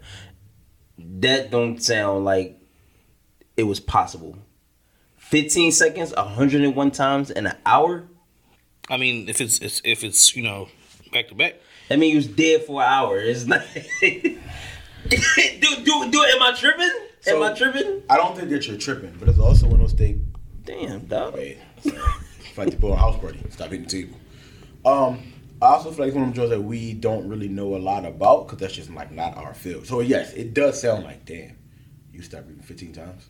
[0.98, 2.60] That don't sound like
[3.56, 4.38] it was possible.
[5.18, 8.08] 15 seconds 101 times in an hour?
[8.90, 10.70] I mean, if it's, it's if it's you know
[11.12, 11.56] back to back.
[11.90, 13.20] That means you was dead for an hour.
[13.20, 13.64] It's not.
[15.62, 16.24] do do do.
[16.24, 16.92] Am I tripping?
[17.28, 18.04] am I tripping?
[18.10, 20.22] I don't think that you're tripping, but it's also one of those things.
[20.66, 21.36] Damn, dog.
[21.36, 21.98] Wait, sorry.
[22.50, 23.40] It's like the boy house party.
[23.50, 24.18] Stop hitting the table.
[24.86, 27.76] Um, I also feel like it's one of them jobs that we don't really know
[27.76, 29.88] a lot about because that's just like not our field.
[29.88, 31.58] So yes, it does sound like damn.
[32.12, 33.30] You stopped reading 15 times.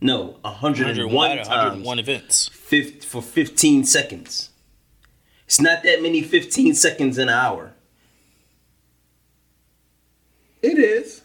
[0.00, 2.48] No, 101 101, times 101 events.
[2.48, 4.50] fif- for 15 seconds.
[5.46, 7.67] It's not that many 15 seconds in an hour.
[10.62, 11.22] It is.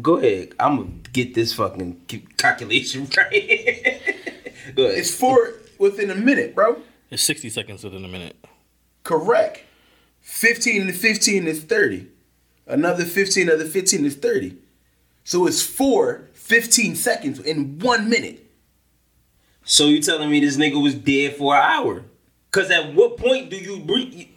[0.00, 0.54] Go ahead.
[0.60, 2.02] I'm gonna get this fucking
[2.36, 4.00] calculation right.
[4.74, 4.98] Go ahead.
[4.98, 6.80] It's four within a minute, bro.
[7.10, 8.36] It's 60 seconds within a minute.
[9.02, 9.62] Correct.
[10.20, 12.06] 15 to 15 is 30.
[12.66, 14.56] Another 15, another 15 is 30.
[15.24, 18.44] So it's four 15 seconds in one minute.
[19.64, 22.04] so you telling me this nigga was dead for an hour?
[22.50, 24.28] Cause at what point do you breathe?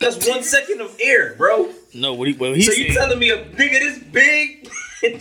[0.00, 1.70] That's one second of air, bro.
[1.92, 4.66] No, what he, what he's So you telling me a nigga this big?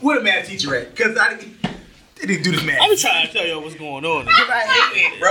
[0.00, 0.96] Where the math teacher at?
[0.96, 1.62] Because I didn't,
[2.18, 2.78] they didn't do this math.
[2.80, 4.24] I'm trying to tell y'all what's going on.
[4.30, 5.30] Because I hate it, bro.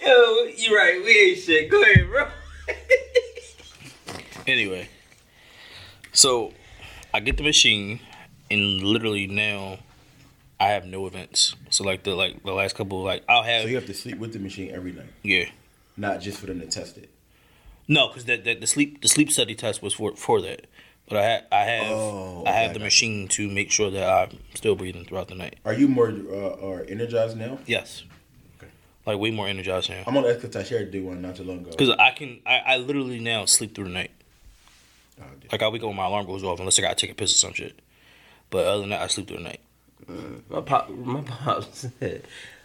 [0.00, 1.04] Yo, you right.
[1.04, 1.70] We ain't shit.
[1.70, 2.26] Go ahead, bro.
[4.46, 4.88] Anyway,
[6.12, 6.54] so
[7.14, 8.00] I get the machine,
[8.50, 9.78] and literally now
[10.60, 11.56] I have no events.
[11.70, 14.18] So like the like the last couple, like I'll have So you have to sleep
[14.18, 15.46] with the machine every night, yeah.
[15.96, 17.08] not just for them to test it.
[17.88, 20.66] No, because that, that the sleep the sleep study test was for for that.
[21.08, 24.38] But I ha- I have Oh, I have the machine to make sure that I'm
[24.54, 25.56] still breathing throughout the night.
[25.64, 27.58] Are you more uh, or energized now?
[27.66, 28.04] Yes.
[28.58, 28.70] Okay.
[29.06, 30.04] Like way more energized now.
[30.06, 31.70] I'm on that because I shared do one not too long ago.
[31.70, 34.10] Because I can I, I literally now sleep through the night.
[35.20, 35.24] Oh.
[35.50, 37.32] Like I wake up when my alarm goes off unless I gotta take a piss
[37.32, 37.80] or some shit.
[38.50, 39.60] But other than that, I sleep through the night.
[40.48, 42.22] My pop, my pop said,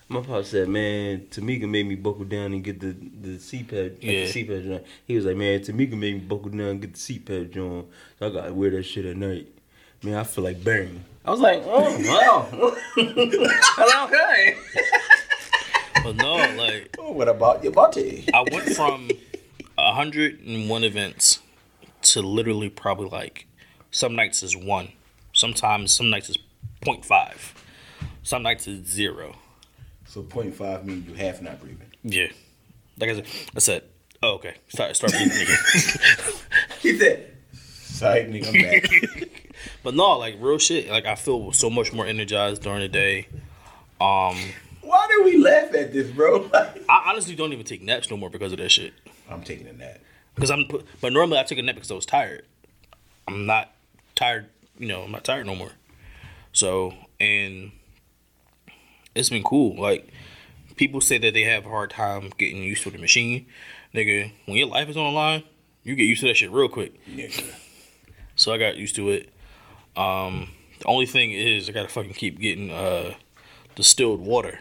[0.10, 2.88] my pop said, man, Tamika made me buckle down and get the
[3.22, 4.26] the CPAP, like Yeah.
[4.26, 4.84] the CPAP joint.
[5.08, 7.88] He was like, man, Tamika made me buckle down and get the CPAP joint.
[8.20, 9.48] So I gotta wear that shit at night.
[10.04, 11.04] Man, I feel like burying.
[11.26, 14.56] I was like, oh wow, hello, okay.
[16.04, 18.28] But no, like Oh, what about your body?
[18.34, 19.10] I went from
[19.78, 21.40] hundred and one events
[22.04, 23.48] to literally probably like
[23.92, 24.90] some nights is one.
[25.34, 26.38] Sometimes some nights is
[26.86, 27.54] 0.5.
[28.24, 29.36] Some nights is zero.
[30.08, 31.92] So 0.5 means you half not breathing.
[32.04, 32.28] Yeah.
[32.98, 33.26] Like I said,
[33.56, 33.84] I said,
[34.24, 34.56] oh, okay.
[34.68, 35.58] Start, start breathing again.
[36.82, 39.30] He said, "Sorry, nigga, I'm back."
[39.84, 40.90] But no, like real shit.
[40.90, 43.28] Like I feel so much more energized during the day.
[44.00, 44.38] Um,
[44.82, 46.50] Why do we laugh at this, bro?
[46.54, 48.94] I honestly don't even take naps no more because of that shit.
[49.30, 50.00] I'm taking a nap.
[50.36, 50.66] Because I'm,
[51.02, 52.46] but normally I took a nap because I was tired.
[53.28, 53.72] I'm not
[54.14, 54.48] tired.
[54.78, 55.72] You know, I'm not tired no more.
[56.56, 57.72] So and
[59.14, 59.80] it's been cool.
[59.80, 60.08] Like
[60.78, 63.46] people say that they have a hard time getting used to the machine.
[63.94, 65.44] Nigga, when your life is on the line,
[65.84, 66.94] you get used to that shit real quick.
[67.08, 67.44] Nigga.
[68.38, 69.30] So I got used to it.
[69.98, 70.50] Um,
[70.80, 73.14] the only thing is I gotta fucking keep getting uh
[73.76, 74.60] distilled water.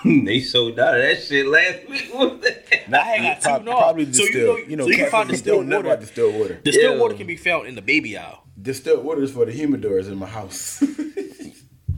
[0.04, 2.10] they sold out of that shit last week.
[2.12, 2.88] What the heck?
[2.88, 3.76] Not, I ain't got prob- two, no.
[3.78, 4.58] Probably So you distilled.
[4.60, 5.86] know- you know, so you can find distilled water.
[5.88, 6.54] about distilled water.
[6.64, 7.00] Distilled Yeah.
[7.02, 8.44] water can be found in the baby aisle.
[8.60, 10.82] Distilled water is for the humidors in my house.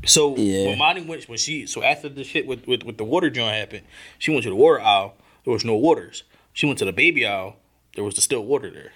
[0.06, 0.68] So Yeah.
[0.68, 3.54] when Monty went when she so after the shit with, with, with the water joint
[3.54, 3.82] happened,
[4.18, 5.14] she went to the water aisle.
[5.44, 6.22] There was no waters.
[6.54, 7.56] She went to the baby aisle.
[7.94, 8.92] There was distilled water there.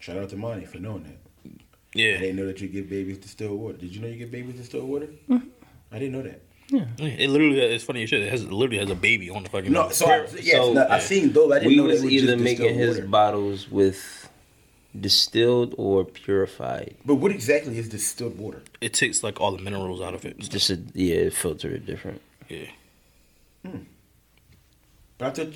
[0.00, 1.16] Shout out to Monty for knowing that.
[1.46, 1.50] I
[1.94, 3.78] Yeah, didn't know that you give babies distilled water.
[3.78, 5.06] Did you know you give babies distilled water?
[5.28, 5.46] Mm-hmm.
[5.92, 6.40] I didn't know that.
[6.68, 6.86] Yeah.
[6.98, 8.22] It literally it's funny as shit.
[8.22, 10.72] It has it literally has a baby on the fucking No, so I, yes, So-
[10.72, 11.52] no, I seen those.
[11.52, 13.08] I didn't we know that was it was either just making his water.
[13.08, 14.28] bottles with
[14.98, 16.96] distilled or purified.
[17.04, 18.62] But what exactly is distilled water?
[18.80, 20.38] It takes like all the minerals out of it.
[20.38, 22.20] Just a, yeah, filter it different.
[22.48, 22.66] Yeah.
[25.18, 25.54] But I took.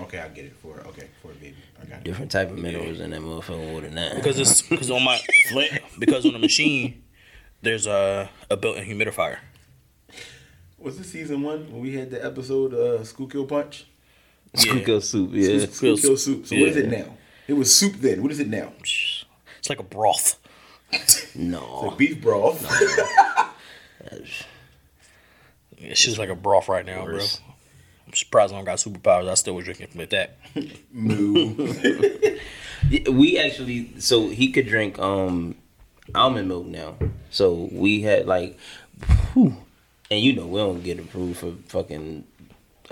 [0.00, 1.56] Okay, I get it for okay for a baby.
[1.80, 2.04] I got it.
[2.04, 4.14] Different type of minerals in that motherfucking water now.
[4.14, 5.20] Because it's because on my
[5.98, 7.02] because on the machine
[7.62, 9.38] there's a a built-in humidifier.
[10.78, 13.86] Was this season one when we had the episode uh, Schuylkill Punch?
[14.54, 15.44] Schuylkill soup, yeah.
[15.44, 16.46] Schuylkill Schuylkill soup.
[16.46, 17.16] So what is it now?
[17.46, 18.22] It was soup then.
[18.22, 18.72] What is it now?
[18.80, 20.38] It's like a broth.
[21.36, 21.88] No.
[21.90, 22.64] So beef broth.
[25.76, 27.18] It's just like a broth right now, bro.
[28.06, 29.28] I'm surprised I don't got superpowers.
[29.28, 30.38] I still was drinking from that.
[30.92, 31.54] Moo.
[33.10, 35.56] We actually, so he could drink um
[36.14, 36.96] almond milk now.
[37.30, 38.58] So we had like,
[39.32, 39.56] whew,
[40.10, 42.24] and you know we don't get approved for fucking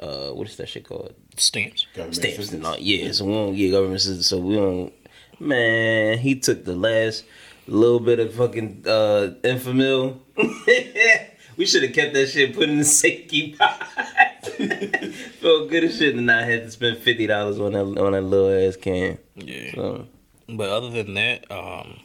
[0.01, 1.15] uh what is that shit called?
[1.37, 1.87] Stamps.
[1.95, 2.53] Government Stamps assistance.
[2.59, 2.79] and all.
[2.79, 4.27] Yeah, so we don't get government assistance.
[4.29, 4.93] So we don't.
[5.41, 7.25] Man, he took the last
[7.67, 10.19] little bit of fucking uh Enfamil.
[11.57, 13.87] we should have kept that shit put in the safety box.
[15.41, 18.23] Felt good as shit, and I had to spend fifty dollars on that on that
[18.23, 19.19] little ass can.
[19.37, 19.75] Yeah.
[19.75, 20.07] So,
[20.49, 22.01] But other than that, um,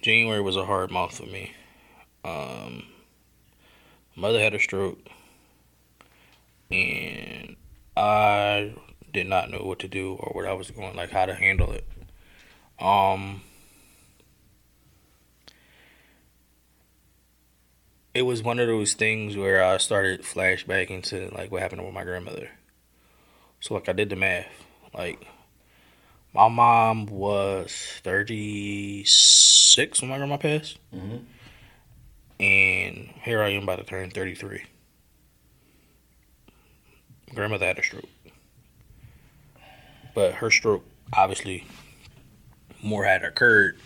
[0.00, 1.52] January was a hard month for me.
[2.24, 2.84] Um,
[4.16, 4.98] mother had a stroke,
[6.70, 7.56] and
[7.96, 8.74] I
[9.12, 11.72] did not know what to do or what I was going, like how to handle
[11.72, 11.86] it.
[12.78, 13.42] Um,
[18.14, 21.94] it was one of those things where I started flashbacking to like what happened with
[21.94, 22.50] my grandmother.
[23.60, 24.46] So like I did the math,
[24.94, 25.26] like
[26.32, 27.72] my mom was
[28.04, 30.78] 36 when my grandma passed.
[30.94, 31.24] Mhm.
[32.40, 34.62] And here I am about to turn 33.
[37.34, 38.08] Grandmother had a stroke.
[40.14, 41.66] But her stroke, obviously,
[42.82, 43.78] more had occurred,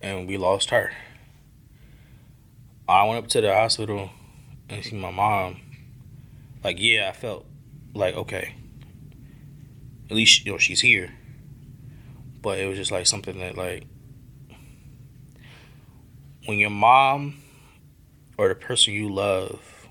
[0.00, 0.92] and we lost her.
[2.88, 4.10] I went up to the hospital
[4.68, 5.60] and see my mom.
[6.64, 7.46] Like, yeah, I felt
[7.94, 8.54] like, okay,
[10.10, 11.12] at least, you know, she's here
[12.42, 13.86] but it was just like something that like
[16.46, 17.40] when your mom
[18.36, 19.81] or the person you love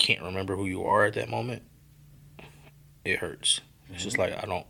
[0.00, 1.62] can't remember who you are at that moment
[3.04, 4.66] it hurts it's just like i don't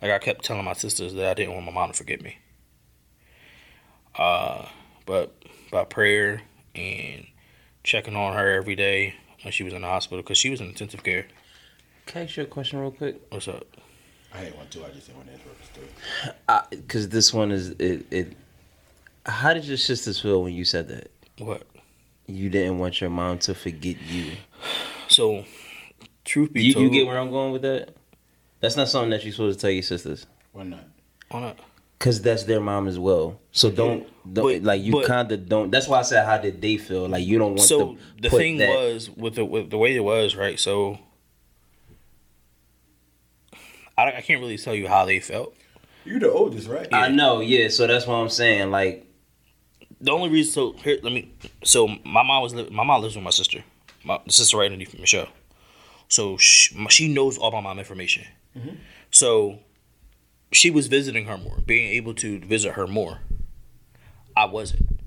[0.00, 2.38] like i kept telling my sisters that i didn't want my mom to forget me
[4.16, 4.66] uh
[5.06, 5.34] but
[5.70, 6.42] by prayer
[6.74, 7.26] and
[7.82, 10.68] checking on her every day when she was in the hospital because she was in
[10.68, 11.26] intensive care
[12.06, 13.20] can I ask you a question real quick?
[13.30, 13.66] what's up
[14.32, 14.84] I had one too.
[14.84, 16.68] I just didn't want to interrupt the story.
[16.70, 18.36] Because this one is it, it.
[19.24, 21.10] How did your sisters feel when you said that?
[21.38, 21.62] what
[22.28, 24.32] You didn't want your mom to forget you.
[25.08, 25.44] so
[26.24, 27.96] truth be You, told you get where I'm going with that?
[28.60, 30.26] That's not something that you're supposed to tell your sisters.
[30.52, 30.84] Why not?
[31.30, 31.58] why not?
[31.98, 33.40] Cause that's their mom as well.
[33.50, 35.70] So don't, don't But- like you kind of don't.
[35.72, 37.08] That's why I said how did they feel?
[37.08, 37.98] Like you don't want so to.
[38.20, 40.98] the put thing that, was with the with the way it was right so
[43.96, 45.56] I, I can't really tell you how they felt
[46.04, 46.86] You're the oldest, right?
[46.92, 47.68] I know, yeah.
[47.68, 48.70] So that's what I'm saying.
[48.70, 49.04] Like,
[50.00, 51.32] the only reason so here let me
[51.64, 53.64] so my mom was my mom lives with my sister
[54.04, 55.28] my the sister right underneath Michelle
[56.08, 58.24] so she, she knows all my mom information
[58.56, 58.76] mm-hmm.
[59.10, 59.58] so
[60.52, 63.20] she was visiting her more being able to visit her more
[64.38, 65.00] I wasn't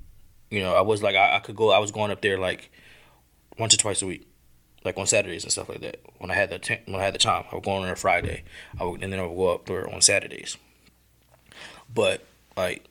[0.49, 1.71] You know, I was like I, I could go.
[1.71, 2.69] I was going up there like
[3.57, 4.27] once or twice a week,
[4.83, 6.01] like on Saturdays and stuff like that.
[6.17, 7.95] When I had the t- when I had the time, I would go on a
[7.95, 8.43] Friday.
[8.77, 10.57] I would, and then I would go up there on Saturdays.
[11.93, 12.25] But
[12.57, 12.83] like,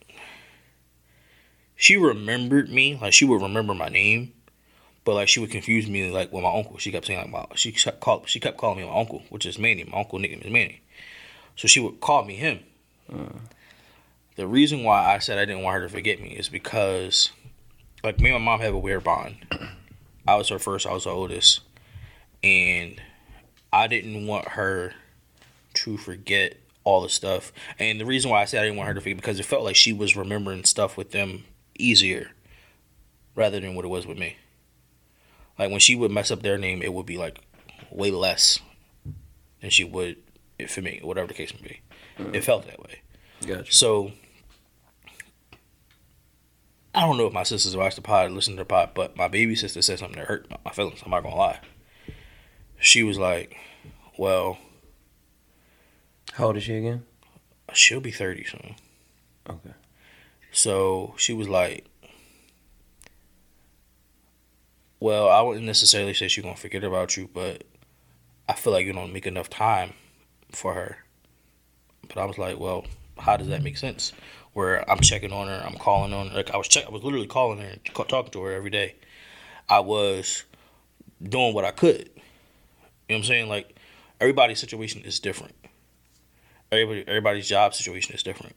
[1.81, 2.99] she remembered me.
[3.01, 4.35] Like she would remember my name,
[5.03, 6.76] but like she would confuse me like with my uncle.
[6.76, 9.47] She kept saying like my she kept call she kept calling me my uncle, which
[9.47, 9.85] is Manny.
[9.85, 10.83] My uncle nickname is Manny.
[11.57, 12.61] So she would call me him.
[13.11, 13.39] Hmm.
[14.37, 17.31] The reason why I said I didn't want her to forget me is because,
[18.05, 19.37] like, me and my mom have a weird bond.
[20.28, 21.61] I was her first, I was her oldest,
[22.43, 23.01] and
[23.72, 24.95] I didn't want her
[25.74, 27.53] to forget all the stuff.
[27.78, 29.64] And the reason why I said I didn't want her to forget because it felt
[29.64, 31.45] like she was remembering stuff with them
[31.81, 32.31] easier,
[33.35, 34.37] rather than what it was with me.
[35.59, 37.41] Like when she would mess up their name, it would be like
[37.91, 38.61] way less
[39.61, 40.16] than she would
[40.68, 41.81] for me, whatever the case may be.
[42.18, 42.35] Mm.
[42.35, 43.01] It felt that way.
[43.47, 43.72] Gotcha.
[43.72, 44.12] So
[46.95, 49.28] I don't know if my sisters watch the pod, listen to the pod, but my
[49.28, 51.01] baby sister said something that hurt my feelings.
[51.05, 51.61] I'm not gonna lie.
[52.78, 53.57] She was like,
[54.18, 54.59] "Well,
[56.33, 57.05] How old is she again?
[57.72, 58.74] she'll be 30 soon."
[59.49, 59.70] Okay.
[60.53, 61.86] So she was like,
[64.98, 67.64] "Well, I wouldn't necessarily say she's gonna forget about you, but
[68.48, 69.94] I feel like you don't make enough time
[70.51, 71.05] for her."
[72.09, 72.86] But I was like, "Well,
[73.18, 74.12] how does that make sense?"
[74.53, 76.36] Where I'm checking on her, I'm calling on her.
[76.36, 78.96] Like I was check, I was literally calling her talking to her every day.
[79.68, 80.44] I was
[81.22, 81.98] doing what I could.
[81.98, 82.22] You know
[83.09, 83.48] what I'm saying?
[83.48, 83.76] Like
[84.20, 85.55] everybody's situation is different.
[86.72, 88.57] Everybody, everybody's job situation is different.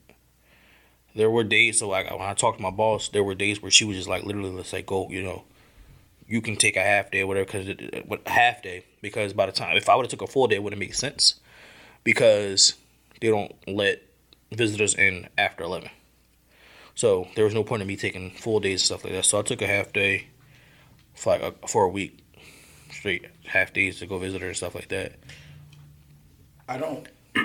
[1.16, 3.72] There were days, so like when I talked to my boss, there were days where
[3.72, 5.44] she was just like literally, let's say, go, you know,
[6.28, 7.68] you can take a half day or whatever, because
[8.26, 10.56] a half day, because by the time if I would have took a full day,
[10.56, 11.40] it wouldn't make sense,
[12.04, 12.76] because
[13.22, 14.02] they don't let
[14.52, 15.90] visitors in after eleven.
[16.96, 19.26] So there was no point in me taking full days and stuff like that.
[19.26, 20.28] So I took a half day
[21.16, 22.20] for like a, for a week
[22.92, 25.14] straight, half days to go visit her and stuff like that.
[26.68, 27.08] I don't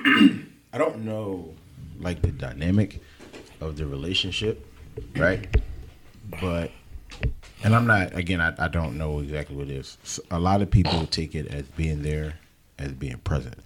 [0.72, 1.54] I don't know
[1.98, 3.00] like the dynamic
[3.60, 4.66] of the relationship,
[5.16, 5.46] right?
[6.40, 6.70] But
[7.64, 9.96] and I'm not again I, I don't know exactly what it is.
[10.04, 12.34] S- A lot of people take it as being there
[12.78, 13.58] as being present.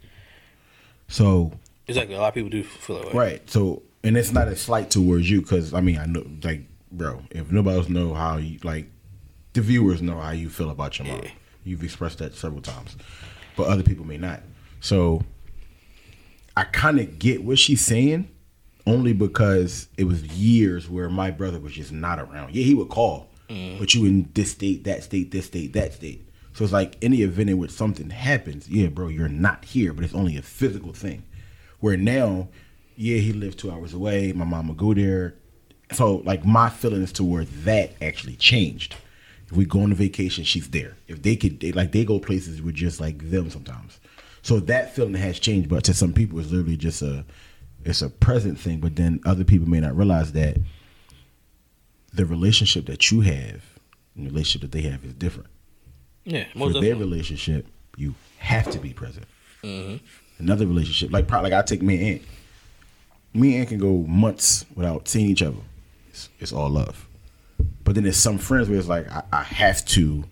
[1.08, 1.52] So
[1.88, 3.12] Exactly, a lot of people do feel that way.
[3.12, 3.50] Right.
[3.50, 7.22] So, and it's not a slight towards you because I mean I know like bro,
[7.30, 8.86] if nobody else know how you like,
[9.54, 11.20] the viewers know how you feel about your mom.
[11.24, 11.30] Yeah.
[11.64, 12.96] You've expressed that several times,
[13.56, 14.40] but other people may not.
[14.80, 15.22] So,
[16.56, 18.28] I kind of get what she's saying,
[18.86, 22.54] only because it was years where my brother was just not around.
[22.54, 23.78] Yeah, he would call, mm-hmm.
[23.78, 26.26] but you in this state, that state, this state, that state.
[26.54, 30.04] So it's like any event in which something happens, yeah, bro, you're not here, but
[30.04, 31.22] it's only a physical thing.
[31.80, 32.48] Where now,
[32.96, 34.32] yeah, he lived two hours away.
[34.32, 35.34] My mom would go there.
[35.92, 38.96] So like my feelings toward that actually changed.
[39.46, 40.96] If we go on a vacation, she's there.
[41.08, 43.98] If they could, they, like they go places with just like them sometimes.
[44.42, 45.68] So that feeling has changed.
[45.68, 47.24] But to some people, it's literally just a,
[47.84, 48.80] it's a present thing.
[48.80, 50.58] But then other people may not realize that
[52.12, 53.62] the relationship that you have,
[54.14, 55.48] and the relationship that they have, is different
[56.24, 57.66] Yeah, for most their relationship,
[57.96, 59.26] you have to be present.
[59.62, 60.04] Mm-hmm.
[60.38, 62.22] Another relationship, like probably like I take me and Aunt.
[63.34, 65.56] Me and Aunt can go months without seeing each other.
[66.10, 67.08] It's, it's all love.
[67.84, 70.24] But then there's some friends where it's like I, I have to,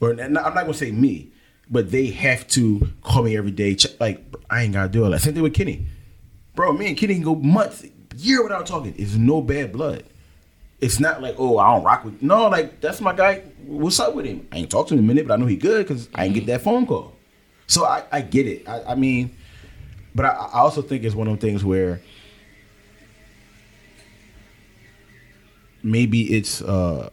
[0.00, 1.30] or I'm not gonna say me,
[1.70, 3.76] but they have to call me every day.
[3.98, 5.20] Like I ain't gotta do all that.
[5.20, 5.86] Same thing with Kenny,
[6.54, 6.72] bro.
[6.72, 7.84] Me and Kenny can go months,
[8.16, 8.94] year without talking.
[8.96, 10.04] It's no bad blood.
[10.80, 13.42] It's not like oh I don't rock with no like that's my guy.
[13.64, 14.46] What's up with him?
[14.50, 16.24] I ain't talked to him in a minute, but I know he good because I
[16.24, 17.14] ain't get that phone call.
[17.68, 18.68] So I, I get it.
[18.68, 19.34] I, I mean,
[20.14, 22.00] but I, I also think it's one of those things where
[25.82, 27.08] maybe it's uh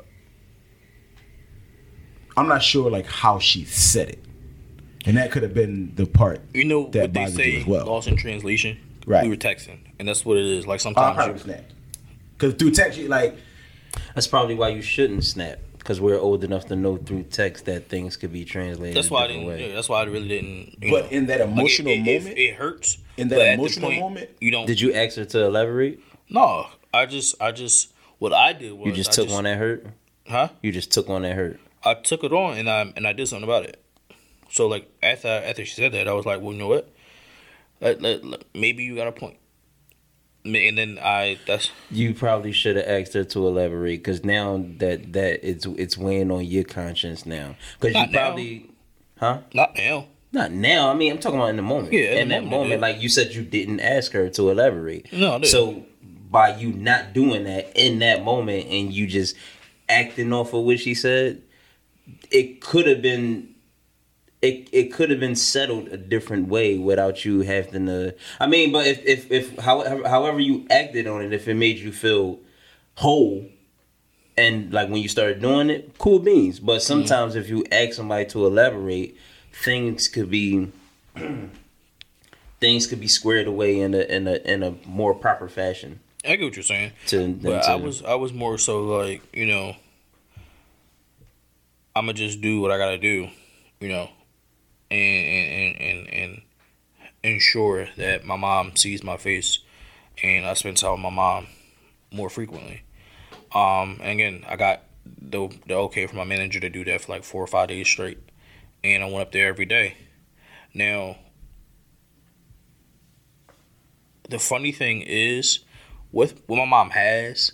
[2.35, 4.19] I'm not sure like how she said it.
[5.05, 7.85] And that could have been the part You know that what they say, as well.
[7.85, 8.77] lost in translation.
[9.05, 9.23] Right.
[9.23, 10.67] We were texting, and that's what it is.
[10.67, 11.73] Like I sometimes probably you, snapped.
[12.37, 13.35] Cause through text, you like
[14.15, 15.59] That's probably why you shouldn't snap.
[15.77, 18.95] Because we're old enough to know through text that things could be translated.
[18.95, 19.45] that's why I didn't.
[19.45, 19.67] way.
[19.69, 20.77] Yeah, that's why I really didn't.
[20.81, 21.17] But know.
[21.17, 22.97] in that Like, it- emotional it, it- moment- it, hurts.
[23.17, 24.67] in that but at the emotional point, moment, you don't.
[24.67, 25.99] Did you ask her to elaborate?
[26.29, 29.57] No, I just, I just, what I did was You just I took one that
[29.57, 29.87] hurt.
[30.27, 30.49] Huh?
[30.61, 31.59] You just took one that hurt.
[31.83, 33.81] I took it on and I and I did something about it.
[34.51, 36.93] So like after after she said that, I was like, well, you know what?
[37.81, 39.37] Let, let, let- maybe you got a point.
[40.45, 45.11] And then I that's You probably should have asked her to elaborate because now that
[45.13, 47.55] that it's it's weighing on your conscience now.
[47.79, 48.19] Because you Not now.
[48.19, 48.69] probably,
[49.19, 49.39] huh?
[49.53, 50.07] not now.
[50.31, 50.89] Not now.
[50.89, 51.91] I mean, I'm talking about in the moment.
[51.91, 55.11] Yeah, in in that moment, moment, like you said, you didn't ask her to elaborate.
[55.11, 55.41] No.
[55.43, 55.83] So
[56.31, 59.35] by you not doing that in that moment, and you just
[59.89, 61.41] acting off of what she said,
[62.31, 63.48] it could have been
[64.41, 68.15] it it could have been settled a different way without you having to.
[68.39, 71.77] I mean, but if if if however however you acted on it, if it made
[71.77, 72.39] you feel
[72.95, 73.45] whole,
[74.37, 76.59] and like when you started doing it, cool beans.
[76.59, 79.17] But sometimes if you ask somebody to elaborate,
[79.51, 80.71] things could be
[82.59, 85.99] things could be squared away in a in a in a more proper fashion.
[86.25, 86.91] I get what you're saying.
[87.07, 89.75] To, But to I was I was more so like you know,
[91.93, 93.29] I'm gonna just do what I gotta do,
[93.79, 94.09] you know,
[94.91, 96.41] and and and and,
[97.21, 99.59] ensure that my mom sees my face,
[100.23, 101.47] and I spend time with my mom
[102.11, 102.83] more frequently.
[103.53, 107.11] Um, and again, I got the the okay from my manager to do that for
[107.11, 108.19] like four or five days straight,
[108.83, 109.97] and I went up there every day.
[110.73, 111.17] Now,
[114.29, 115.59] the funny thing is,
[116.11, 117.53] with what my mom has,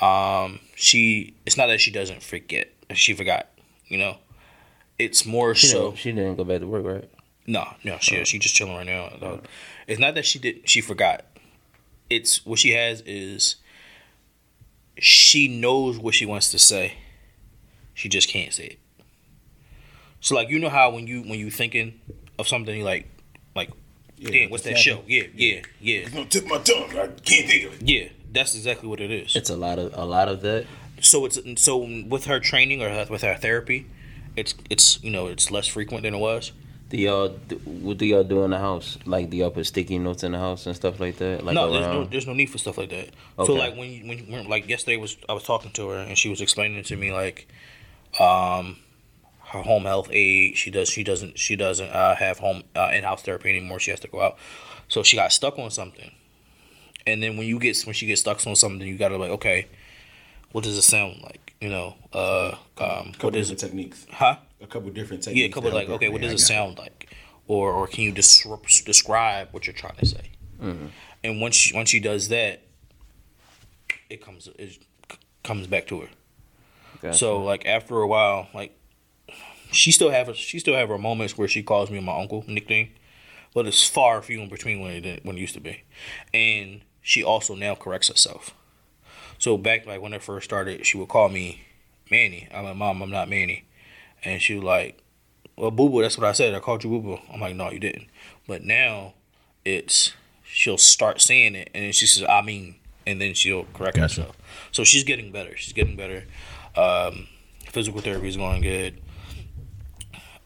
[0.00, 2.72] um, she it's not that she doesn't forget.
[2.94, 3.48] She forgot,
[3.86, 4.16] you know.
[4.98, 5.90] It's more she, so.
[5.90, 7.10] didn't, she didn't go back to work, right?
[7.46, 8.24] No, no, she oh.
[8.24, 9.10] she just chilling right now.
[9.20, 9.40] though.
[9.86, 11.24] It's not that she did she forgot.
[12.10, 13.56] It's what she has is
[14.98, 16.94] she knows what she wants to say.
[17.94, 18.78] She just can't say it.
[20.20, 22.00] So like you know how when you when you thinking
[22.38, 23.08] of something like
[23.54, 23.70] like
[24.20, 25.02] damn what's that show?
[25.06, 26.90] Yeah, yeah, yeah, It's gonna tip my tongue.
[26.90, 27.88] I can't think of it.
[27.88, 28.08] yeah.
[28.30, 29.34] That's exactly what it is.
[29.34, 30.66] It's a lot of a lot of that.
[31.00, 33.86] so it's so with her training or her- with her therapy,
[34.38, 36.52] it's it's you know it's less frequent than it was.
[36.90, 38.96] Do y'all do, what do y'all do in the house?
[39.04, 41.44] Like do y'all put sticky notes in the house and stuff like that?
[41.44, 43.10] Like no, there's no there's no need for stuff like that.
[43.36, 45.98] So like when you, when, you- when like yesterday was I was talking to her
[45.98, 47.46] and she was explaining to me like,
[48.18, 48.78] um,
[49.52, 53.04] her home health aide she does she doesn't she doesn't uh, have home uh, in
[53.04, 53.78] house therapy anymore.
[53.80, 54.38] She has to go out,
[54.88, 56.10] so she got stuck on something.
[57.06, 59.66] And then when you get when she gets stuck on something, you gotta like okay,
[60.52, 61.47] what does it sound like?
[61.60, 63.66] You know, uh, um, couple what is different it?
[63.66, 64.06] techniques.
[64.10, 64.36] Huh?
[64.60, 65.40] A couple different techniques.
[65.40, 66.12] Yeah, a couple like okay, her.
[66.12, 67.08] what does it I got sound like,
[67.46, 68.46] or or can you dis-
[68.84, 70.30] describe what you're trying to say?
[71.24, 72.62] And once she, once she does that,
[74.08, 74.78] it comes it
[75.42, 76.08] comes back to her.
[77.02, 77.18] Gotcha.
[77.18, 78.78] So like after a while, like
[79.72, 82.44] she still have a, she still have her moments where she calls me my uncle
[82.46, 82.90] nickname,
[83.54, 85.82] but it's far few in between when it when it used to be,
[86.32, 88.54] and she also now corrects herself.
[89.38, 91.62] So back like when it first started, she would call me
[92.10, 92.48] Manny.
[92.52, 93.64] I'm like, Mom, I'm not Manny,
[94.24, 95.02] and she was like,
[95.56, 96.54] Well, Boo Boo, that's what I said.
[96.54, 97.18] I called you Boo Boo.
[97.32, 98.08] I'm like, No, you didn't.
[98.46, 99.14] But now
[99.64, 100.12] it's
[100.44, 102.76] she'll start saying it, and then she says, I mean,
[103.06, 104.22] and then she'll correct Gotcha.
[104.22, 104.36] herself.
[104.72, 105.56] So she's getting better.
[105.56, 106.24] She's getting better.
[106.76, 107.26] Um,
[107.66, 109.00] physical therapy is going good.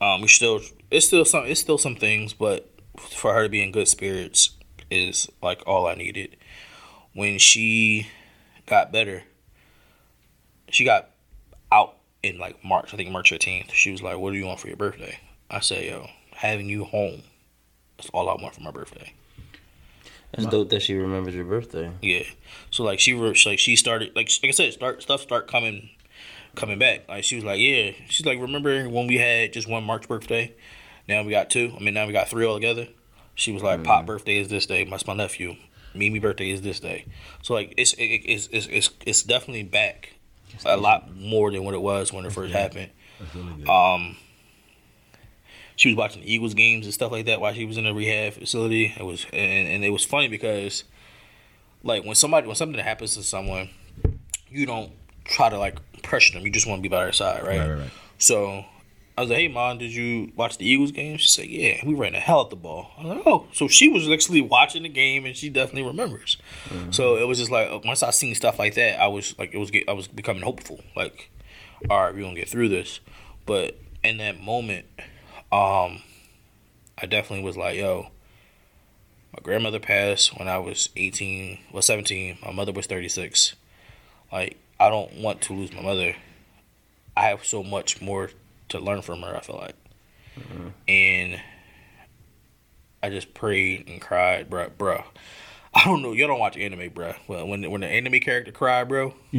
[0.01, 2.69] Um, we still it's still some it's still some things, but
[2.99, 4.51] for her to be in good spirits
[4.91, 6.37] is like all I needed.
[7.15, 8.09] When she
[8.73, 9.23] got better,
[10.71, 11.11] she got
[11.71, 13.71] out in like March, I think March 15th.
[13.73, 15.19] She was like, "What do you want for your birthday?"
[15.51, 17.23] I said, "Yo, having you home.
[17.99, 19.13] That's all I want for my birthday."
[20.33, 21.91] That's dope that she remembers your birthday.
[22.01, 22.23] Yeah.
[22.71, 25.91] So like she like she started like like I said start stuff start coming
[26.55, 27.07] coming back.
[27.09, 30.55] Like she was like yeah she's like remember when we had just one March birthday,
[31.07, 31.75] now we got two.
[31.77, 32.89] I mean now we got three all together.
[33.35, 33.85] She was like mm.
[33.85, 34.87] Pop birthday is this day.
[34.87, 35.57] My my nephew.
[35.95, 37.07] Mimi birthday is this day.
[37.43, 40.15] So like it's it, it's, it's it's it's definitely back
[40.65, 42.91] a lot more than what it was when it first happened.
[43.69, 44.17] Um,
[45.77, 48.35] she was watching Eagles games and stuff like that while she was in the rehab
[48.35, 48.93] facility.
[48.99, 50.85] It was and, and it was funny because
[51.83, 53.71] like when somebody when something happens to someone,
[54.51, 54.93] you don't
[55.25, 56.45] try to like pressure them.
[56.45, 57.59] You just want to be by their side, right?
[57.59, 57.91] Right, right, right.
[58.19, 58.65] So
[59.17, 61.95] I was like, "Hey, mom, did you watch the Eagles game?" She said, "Yeah, we
[61.95, 64.85] ran the hell out the ball." I was like, "Oh, so she was actually watching
[64.85, 66.39] the game and she definitely remembers."
[66.91, 69.59] So it was just like once I seen stuff like that, I was like, it
[69.59, 70.81] was get, I was becoming hopeful.
[70.97, 71.31] Like,
[71.91, 73.01] all right, we're gonna get through this.
[73.45, 74.87] But in that moment,
[75.51, 76.03] um,
[76.99, 78.09] I definitely was like, "Yo."
[79.35, 82.37] My grandmother passed when I was 18, well 17.
[82.45, 83.55] My mother was 36.
[84.31, 86.17] Like I don't want to lose my mother.
[87.17, 88.31] I have so much more
[88.73, 89.77] to learn from her, I feel like.
[90.39, 90.69] Mm-hmm.
[90.89, 91.41] And
[93.03, 95.05] I just prayed and cried, bro, bro.
[95.75, 96.13] I don't know.
[96.13, 97.15] Y'all don't watch anime, bro.
[97.27, 99.15] Well, when when the anime character cried, bro,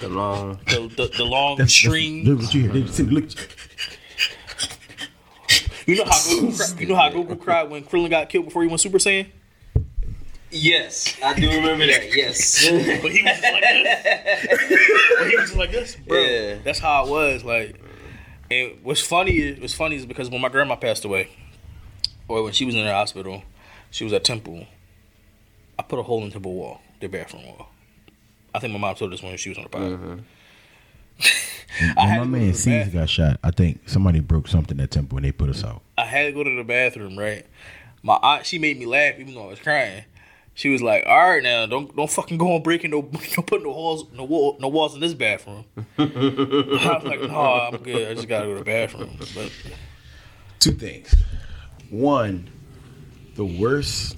[0.00, 2.24] The long the the, the long stream.
[2.24, 2.72] Look what you hear.
[2.72, 3.30] Look, look,
[5.86, 8.62] You know how Goku, cri- you know how Goku cried when Krillin got killed before
[8.62, 9.26] he went Super Saiyan.
[10.50, 12.14] Yes, I do remember that.
[12.14, 12.64] Yes.
[13.02, 14.76] But he was just like this.
[15.18, 16.18] but he was just like this, bro.
[16.18, 16.58] Yeah.
[16.64, 17.44] That's how it was.
[17.44, 17.80] Like,
[18.50, 21.30] and what's funny is what's funny is because when my grandma passed away,
[22.28, 23.42] or when she was in the hospital,
[23.90, 24.66] she was at Temple.
[25.78, 27.68] I put a hole in Temple wall, their bathroom wall.
[28.54, 29.82] I think my mom told us when she was on the pod.
[29.82, 30.18] Mm-hmm.
[31.98, 35.24] I had my man the got shot, I think somebody broke something at Temple and
[35.24, 35.82] they put us out.
[35.98, 37.44] I had to go to the bathroom, right?
[38.02, 40.04] My aunt, she made me laugh even though I was crying.
[40.54, 43.02] She was like, "All right, now don't don't fucking go on breaking no
[43.34, 45.64] don't put no walls no wall no walls in this bathroom."
[45.98, 48.10] I was like, "No, I'm good.
[48.10, 49.52] I just gotta go to the bathroom." But
[50.60, 51.14] Two things.
[51.90, 52.48] One,
[53.34, 54.16] the worst,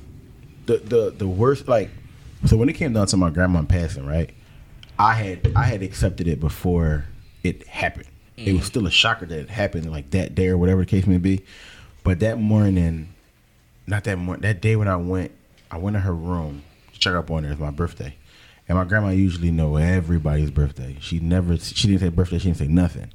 [0.67, 1.69] the the the worst.
[1.69, 1.91] Like,
[2.45, 4.33] so when it came down to my grandma passing, right?
[4.99, 7.07] I had I had accepted it before
[7.43, 8.09] it happened.
[8.37, 8.67] It was mm.
[8.67, 11.43] still a shocker that it happened like that day or whatever the case may be.
[12.05, 13.15] But that morning,
[13.87, 15.33] not that morning, that day when I went,
[15.71, 16.63] I went in her room
[16.93, 17.51] to check up on her.
[17.51, 18.15] It's my birthday,
[18.69, 20.97] and my grandma usually know everybody's birthday.
[21.01, 22.39] She never, she didn't say birthday.
[22.39, 23.13] She didn't say nothing.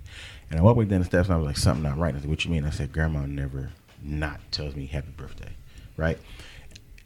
[0.49, 2.13] And I walked back down the steps and I was like, something not right.
[2.13, 2.65] I said, what you mean?
[2.65, 3.69] I said, grandma never
[4.03, 5.53] not tells me happy birthday,
[5.95, 6.17] right?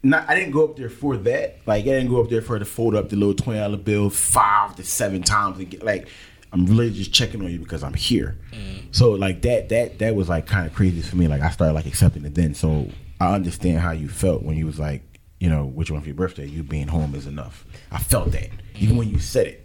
[0.02, 1.58] Not, I didn't go up there for that.
[1.66, 3.76] Like, I didn't go up there for her to fold up the little twenty dollar
[3.76, 6.08] bill five to seven times and get like.
[6.52, 8.38] I'm really just checking on you because I'm here.
[8.52, 8.86] Mm-hmm.
[8.92, 11.26] So like that that that was like kind of crazy for me.
[11.26, 12.54] Like I started like accepting it then.
[12.54, 12.88] So
[13.20, 15.02] I understand how you felt when you was like,
[15.38, 16.46] you know, which one for your birthday?
[16.46, 17.64] You being home is enough.
[17.90, 19.62] I felt that even when you said it.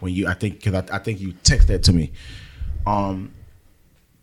[0.00, 2.12] When you, I think, because I, I think you text that to me.
[2.86, 3.34] Um,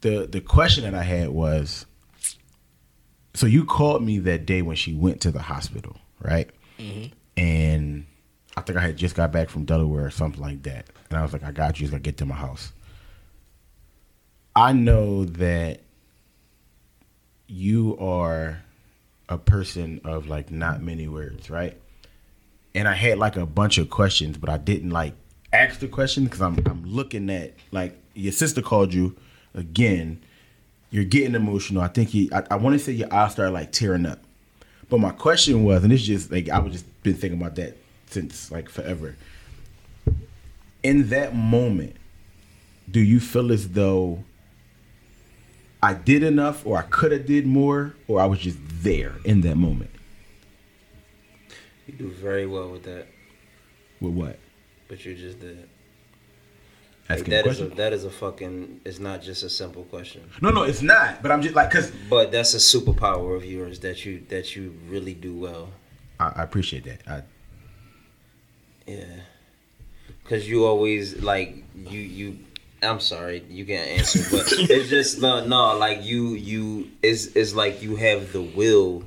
[0.02, 1.86] the the question that I had was,
[3.36, 6.50] so you called me that day when she went to the hospital, right?
[7.36, 8.08] And
[8.56, 11.22] I think I had just got back from Delaware or something like that, and I
[11.22, 11.84] was like, I got you.
[11.84, 12.74] Just gotta get to my house.
[14.56, 15.82] I know that
[17.48, 18.64] you are
[19.30, 21.78] a person of like not many words, right?
[22.76, 25.14] And I had like a bunch of questions, but I didn't like
[25.54, 29.16] ask the question because I'm I'm looking at like your sister called you
[29.54, 30.22] again.
[30.90, 31.82] You're getting emotional.
[31.82, 32.30] I think you.
[32.32, 34.20] I, I want to say your eyes started like tearing up.
[34.90, 37.78] But my question was, and it's just like I was just been thinking about that
[38.08, 39.16] since like forever.
[40.84, 41.96] In that moment,
[42.90, 44.24] do you feel as though
[45.82, 49.42] I did enough, or I could have did more, or I was just there in
[49.42, 49.92] that moment?
[51.86, 53.08] You do very well with that,
[54.02, 54.40] With what?
[54.88, 55.68] but you just did.
[57.10, 58.82] Like, Asking that is a that is a fucking.
[58.84, 61.22] It's not just a simple question, no, no, it's not.
[61.22, 64.76] But I'm just like, cause but that's a superpower of yours that you that you
[64.90, 65.70] really do well.
[66.20, 67.02] I, I appreciate that.
[67.08, 67.24] I,
[68.92, 69.06] Yeah,
[70.22, 72.40] because you always like you you.
[72.82, 75.78] I'm sorry, you can't answer, but it's just no, no.
[75.78, 79.04] Like you, you is is like you have the will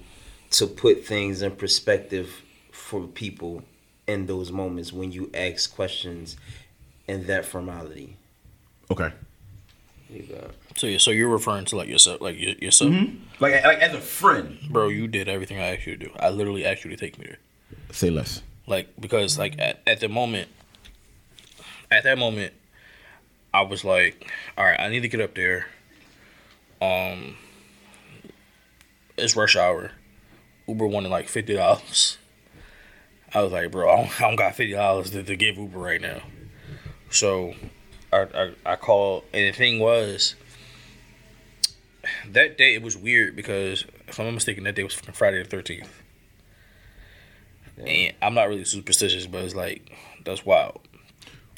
[0.52, 2.42] to put things in perspective
[2.72, 3.62] for people
[4.06, 6.36] in those moments when you ask questions
[7.06, 8.16] in that formality.
[8.90, 9.12] okay.
[10.08, 13.16] You got so yeah, so you're referring to like yourself, like your, yourself, mm-hmm.
[13.38, 14.58] Like, like as a friend.
[14.68, 14.88] bro.
[14.88, 16.12] You did everything I asked you to do.
[16.18, 17.38] I literally asked you to take me there.
[17.92, 18.42] Say less.
[18.66, 20.48] like because like at, at the moment
[21.90, 22.52] at that moment
[23.52, 25.66] i was like all right i need to get up there.
[26.80, 27.36] Um
[29.18, 29.92] it's rush hour.
[30.66, 32.16] Uber wanted like $50
[33.32, 36.00] i was like bro i don't, I don't got $50 to, to give uber right
[36.00, 36.22] now.
[37.10, 37.54] So
[38.12, 40.34] I, I i called and the thing was
[42.28, 45.42] that day it was weird because if i'm not mistaken that day was fucking friday
[45.42, 45.88] the 13th
[47.86, 50.80] and I'm not really superstitious, but it's like that's wild.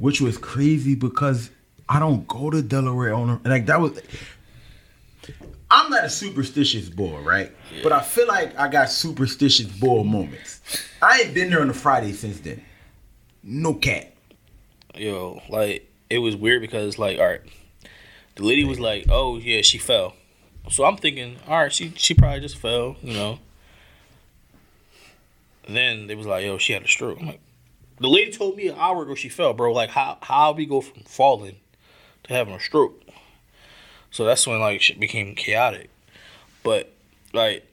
[0.00, 1.50] Which was crazy because
[1.92, 4.00] I don't go to Delaware on a, like that was.
[5.70, 7.52] I'm not a superstitious boy, right?
[7.82, 10.62] But I feel like I got superstitious boy moments.
[11.02, 12.62] I ain't been there on a Friday since then.
[13.42, 14.14] No cat.
[14.94, 17.42] Yo, like it was weird because like, all right,
[18.36, 20.14] the lady was like, "Oh yeah, she fell."
[20.70, 23.38] So I'm thinking, all right, she she probably just fell, you know.
[25.68, 27.40] Then they was like, "Yo, she had a stroke." I'm like,
[28.00, 29.74] the lady told me an hour ago she fell, bro.
[29.74, 31.56] Like, how how we go from falling
[32.24, 33.00] to having a stroke?
[34.10, 35.90] So that's when like shit became chaotic.
[36.62, 36.92] But
[37.32, 37.64] like,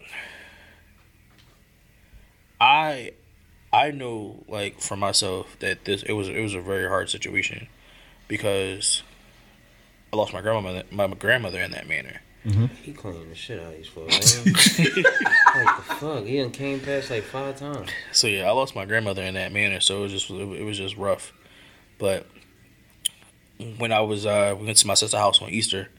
[2.59, 3.11] I
[3.71, 7.67] I know like for myself that this it was it was a very hard situation
[8.27, 9.03] because
[10.11, 12.21] I lost my grandmother my grandmother in that manner.
[12.45, 12.67] Mm-hmm.
[12.83, 14.45] he cleaning the shit out of these folks.
[14.45, 14.53] Man.
[14.55, 17.89] like the fuck, he done came past like five times.
[18.13, 19.81] So yeah, I lost my grandmother in that manner.
[19.81, 21.33] So it was just it was just rough.
[21.97, 22.25] But
[23.77, 25.89] when I was uh we went to my sister's house on Easter,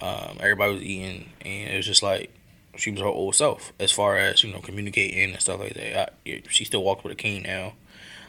[0.00, 2.32] um, everybody was eating and it was just like
[2.76, 6.14] she was her old self as far as you know communicating and stuff like that.
[6.26, 7.74] I, she still walks with a cane now,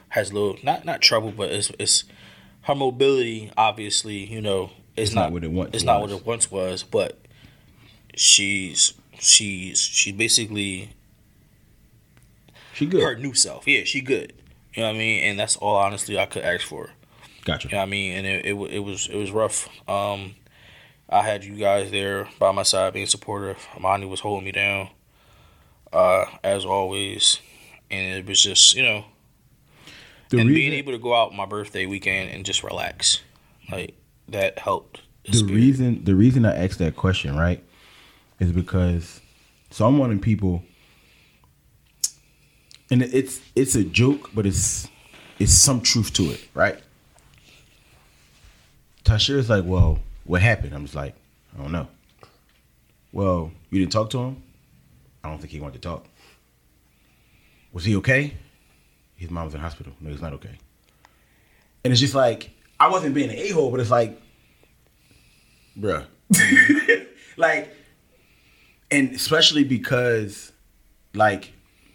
[0.09, 2.03] has a little not not trouble, but it's it's
[2.63, 6.19] her mobility obviously you know it's, It's not what it once It's not what was.
[6.19, 7.17] it once was, but
[8.15, 10.91] she's she's she's basically
[12.74, 13.03] She good.
[13.03, 13.67] her new self.
[13.67, 14.34] Yeah, she good.
[14.74, 15.24] You know what I mean?
[15.24, 16.91] And that's all honestly I could ask for.
[17.44, 17.70] Gotcha.
[17.72, 19.68] Yeah, I mean, and it, it it was it was rough.
[19.89, 20.36] Um,
[21.10, 23.68] I had you guys there by my side, being supportive.
[23.76, 24.89] Amani was holding me down,
[25.92, 27.39] uh, as always,
[27.89, 29.06] and it was just you know,
[30.30, 33.22] The and being able to go out my birthday weekend and just relax,
[33.72, 33.96] like
[34.30, 35.02] that helped.
[35.26, 35.54] the spirit.
[35.54, 37.64] reason the reason I asked that question, right,
[38.39, 39.20] is because
[39.72, 40.64] so I'm wanting people,
[42.92, 44.88] and it's it's a joke, but it's
[45.39, 46.80] it's some truth to it, right?
[49.12, 50.74] Tashira's like, well, what happened?
[50.74, 51.14] I'm just like,
[51.53, 51.89] I don't know.
[53.12, 54.41] Well, you didn't talk to him.
[55.22, 56.05] I don't think he wanted to talk.
[57.74, 58.34] Was he okay?
[59.18, 59.91] His mom was in hospital.
[59.99, 60.57] No, he's not okay.
[61.84, 64.18] And it's just like I wasn't being an a hole, but it's like
[65.78, 66.05] bruh.
[67.38, 67.76] like,
[68.89, 70.53] and especially because,
[71.14, 71.51] like,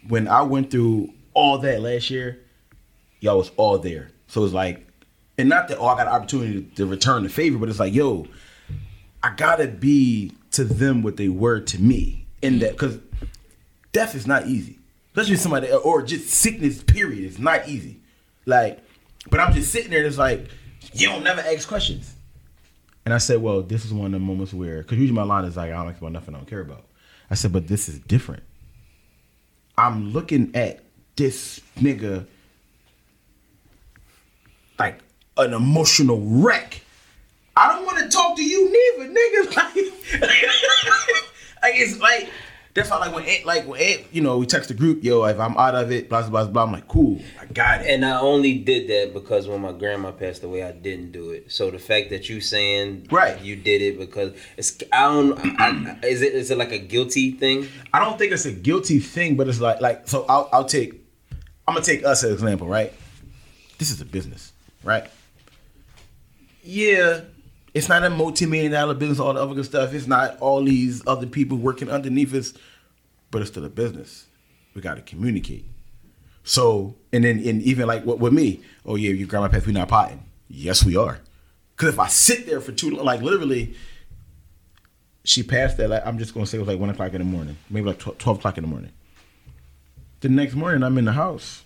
[0.07, 2.39] when I went through all that last year,
[3.21, 4.11] y'all was all there.
[4.27, 4.86] So it's like,
[5.37, 7.93] and not that oh, I got an opportunity to, return the favor, but it's like,
[7.93, 8.27] yo,
[9.21, 12.25] I gotta be to them what they were to me.
[12.41, 12.99] In that, because
[13.91, 14.77] death is not easy,
[15.09, 16.83] especially somebody or just sickness.
[16.83, 17.99] Period, it's not easy.
[18.45, 18.79] Like,
[19.29, 19.99] but I'm just sitting there.
[19.99, 20.47] and It's like
[20.93, 22.13] you don't never ask questions.
[23.05, 25.45] And I said, well, this is one of the moments where, because usually my line
[25.45, 26.85] is like, I don't ask about nothing I don't care about.
[27.29, 28.43] I said, but this is different.
[29.77, 30.83] I'm looking at
[31.15, 32.25] this nigga
[34.77, 34.99] like
[35.37, 36.81] an emotional wreck.
[37.55, 39.91] I don't want to talk to you neither, nigga.
[40.21, 40.33] Like,
[41.63, 42.29] like it's like
[42.73, 45.23] that's why like when Ant, like when Ant, you know we text the group, yo,
[45.25, 46.51] if I'm out of it, blah blah blah.
[46.51, 47.87] blah I'm like, cool, I got it.
[47.89, 51.51] And I only did that because when my grandma passed away, I didn't do it.
[51.51, 53.41] So the fact that you saying Right.
[53.41, 57.31] you did it because it's I don't I- is it is it like a guilty
[57.31, 57.67] thing?
[57.91, 60.93] I don't think it's a guilty thing, but it's like like so I'll I'll take
[61.67, 62.93] I'm gonna take us as an example, right?
[63.79, 65.09] This is a business, right?
[66.69, 67.21] Yeah,
[67.73, 69.93] it's not a multi-million dollar business, all the other good stuff.
[69.93, 72.53] It's not all these other people working underneath us,
[73.31, 74.25] but it's still a business.
[74.73, 75.65] We gotta communicate.
[76.43, 79.71] So and then and even like with, with me, oh yeah, your grandma passed, we
[79.71, 80.25] not potting.
[80.49, 81.19] Yes, we are.
[81.77, 83.73] Cause if I sit there for too long, like literally,
[85.23, 85.89] she passed that.
[85.89, 87.99] Like, I'm just gonna say it was like one o'clock in the morning, maybe like
[87.99, 88.91] tw- twelve o'clock in the morning.
[90.19, 91.63] The next morning, I'm in the house.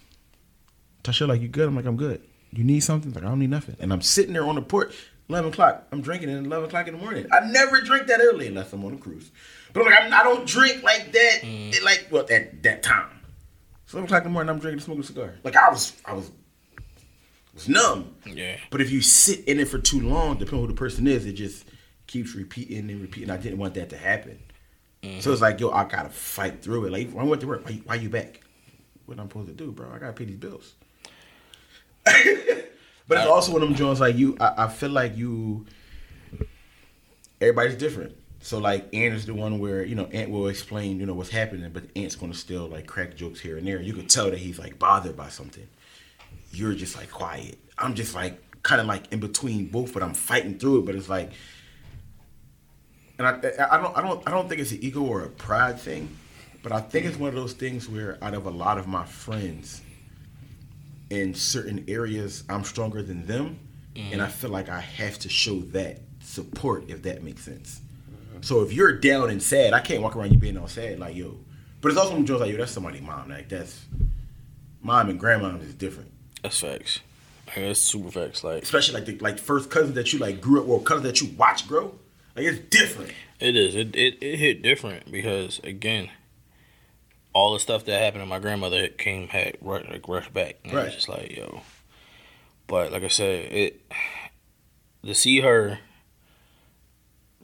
[1.03, 1.67] Tasha, like, you good?
[1.67, 2.21] I'm like, I'm good.
[2.53, 3.13] You need something?
[3.13, 3.77] Like, I don't need nothing.
[3.79, 4.93] And I'm sitting there on the porch,
[5.29, 5.87] eleven o'clock.
[5.91, 7.25] I'm drinking at eleven o'clock in the morning.
[7.31, 9.31] I never drink that early unless I'm on a cruise.
[9.71, 11.39] But I'm like, I'm, I don't drink like that.
[11.43, 11.73] Mm.
[11.73, 13.09] It, like, well, at that time.
[13.85, 15.35] So eleven o'clock in the morning, I'm drinking, a smoking a cigar.
[15.43, 16.29] Like, I was, I was,
[17.53, 18.15] was numb.
[18.25, 18.57] Yeah.
[18.69, 21.25] But if you sit in it for too long, depending on who the person is,
[21.25, 21.65] it just
[22.07, 23.29] keeps repeating and repeating.
[23.29, 24.39] I didn't want that to happen.
[25.03, 25.31] So mm-hmm.
[25.31, 26.91] it's like, yo, I gotta fight through it.
[26.91, 28.41] Like, when I went to work, why, why you back?
[29.05, 29.89] What I'm supposed to do, bro?
[29.89, 30.75] I gotta pay these bills.
[32.03, 34.37] But it's also one of them joints like you.
[34.39, 35.65] I, I feel like you.
[37.39, 38.15] Everybody's different.
[38.43, 41.29] So like, Ant is the one where you know Ant will explain you know what's
[41.29, 43.81] happening, but Ant's gonna still like crack jokes here and there.
[43.81, 45.67] You can tell that he's like bothered by something
[46.51, 47.57] you're just like quiet.
[47.77, 50.85] I'm just like kind of like in between both, but I'm fighting through it.
[50.85, 51.31] But it's like,
[53.17, 53.31] and I,
[53.69, 56.15] I don't, I don't, I don't think it's an ego or a pride thing,
[56.63, 59.05] but I think it's one of those things where out of a lot of my
[59.05, 59.81] friends,
[61.11, 63.59] in certain areas, I'm stronger than them,
[63.95, 64.31] and I mm.
[64.31, 67.81] feel like I have to show that support if that makes sense.
[68.41, 71.15] So if you're down and sad, I can't walk around you being all sad like
[71.15, 71.37] yo.
[71.81, 73.29] But it's also jokes like yo, that's somebody's mom.
[73.29, 73.85] Like that's
[74.81, 76.11] mom and grandma is different.
[76.41, 77.01] That's facts.
[77.47, 78.43] Like, that's super facts.
[78.43, 81.21] Like especially like the like first cousins that you like grew up or cousins that
[81.21, 81.93] you watch grow.
[82.35, 83.11] Like it's different.
[83.39, 83.75] it is.
[83.75, 86.09] It, it it hit different because again,
[87.33, 90.57] all the stuff that happened to my grandmother came had right like rushed back.
[90.63, 90.87] And Right.
[90.87, 91.61] It's just like yo.
[92.67, 93.81] But like I said, it
[95.03, 95.79] to see her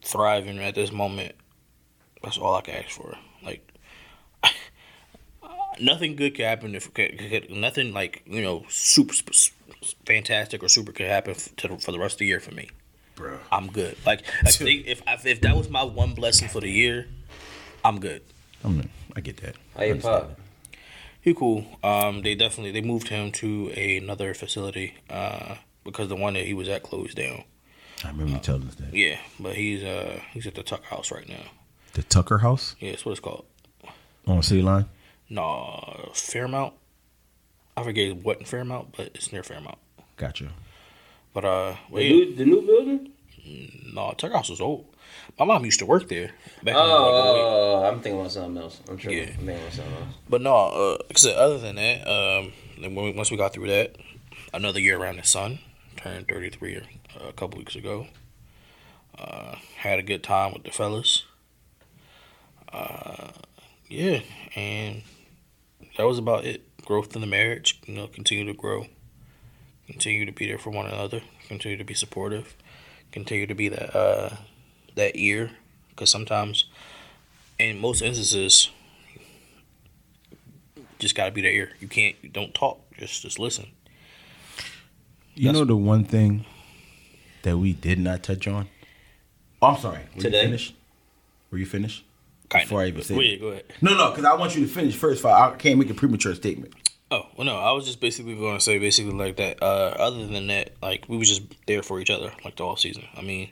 [0.01, 1.35] thriving at this moment,
[2.23, 3.15] that's all I can ask for.
[3.43, 3.73] Like
[5.81, 9.55] nothing good could happen if could, could, nothing like you know super sp-
[10.05, 12.69] fantastic or super could happen to for the rest of the year for me.
[13.15, 13.39] Bro.
[13.51, 13.97] I'm good.
[14.05, 17.07] Like, like if if if that was my one blessing for the year,
[17.83, 18.21] I'm good.
[18.63, 19.55] I'm, I get that.
[19.75, 20.39] How you pop?
[21.19, 21.65] He cool.
[21.83, 26.53] Um, they definitely they moved him to another facility uh, because the one that he
[26.53, 27.43] was at closed down.
[28.05, 28.93] I remember you telling us that.
[28.93, 31.41] Yeah, but he's uh he's at the Tucker House right now.
[31.93, 33.45] The Tucker House Yeah, that's what it's called.
[34.27, 34.85] on the City Line.
[35.29, 36.75] No, Fairmount.
[37.75, 39.79] I forget what in Fairmount, but it's near Fairmount.
[40.15, 40.49] Gotcha.
[41.33, 43.11] But uh, well, The new the new building?
[43.93, 44.85] no, Tucker House was old.
[45.39, 46.31] My mom used to work there.
[46.63, 46.89] Back in, like, 08.
[46.89, 48.81] Oh, I'm thinking about something else.
[48.89, 49.21] I'm sure Yeah.
[49.23, 50.15] I'm thinking about something else.
[50.27, 50.97] But no, uh,
[51.35, 53.95] other than that, um, then when we, once we got through that,
[54.53, 55.59] another year around the sun,
[55.95, 56.81] turned 33
[57.27, 58.07] a couple weeks ago.
[59.17, 61.23] Uh, had a good time with the fellas.
[62.71, 63.29] Uh,
[63.87, 64.19] yeah,
[64.55, 65.01] and
[65.97, 66.63] that was about it.
[66.85, 68.85] Growth in the marriage, you know, continue to grow,
[69.87, 72.55] continue to be there for one another, continue to be supportive,
[73.11, 74.35] continue to be that uh,
[74.97, 75.51] that ear,
[75.89, 76.65] because sometimes,
[77.57, 78.69] in most instances,
[80.99, 81.71] just gotta be the ear.
[81.79, 83.67] You can't, you don't talk, just just listen.
[85.35, 86.45] You That's- know the one thing
[87.43, 88.67] that we did not touch on.
[89.61, 89.99] Oh, I'm sorry.
[90.15, 90.41] Were Today?
[90.41, 90.75] you finished?
[91.51, 92.03] Were you finished?
[92.49, 93.27] Kind Before I even say Well, it.
[93.29, 93.65] yeah, go ahead.
[93.81, 95.23] No, no, because I want you to finish first.
[95.25, 96.73] I can't make a premature statement.
[97.11, 97.57] Oh well, no.
[97.57, 99.61] I was just basically going to say basically like that.
[99.61, 102.79] Uh, other than that, like we was just there for each other like the off
[102.79, 103.03] season.
[103.15, 103.49] I mean,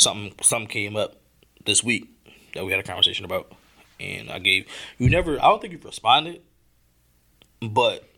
[0.00, 1.16] something something came up
[1.64, 2.08] this week
[2.54, 3.52] that we had a conversation about,
[3.98, 4.66] and I gave
[4.98, 5.38] you never.
[5.38, 6.40] I don't think you responded,
[7.60, 8.08] but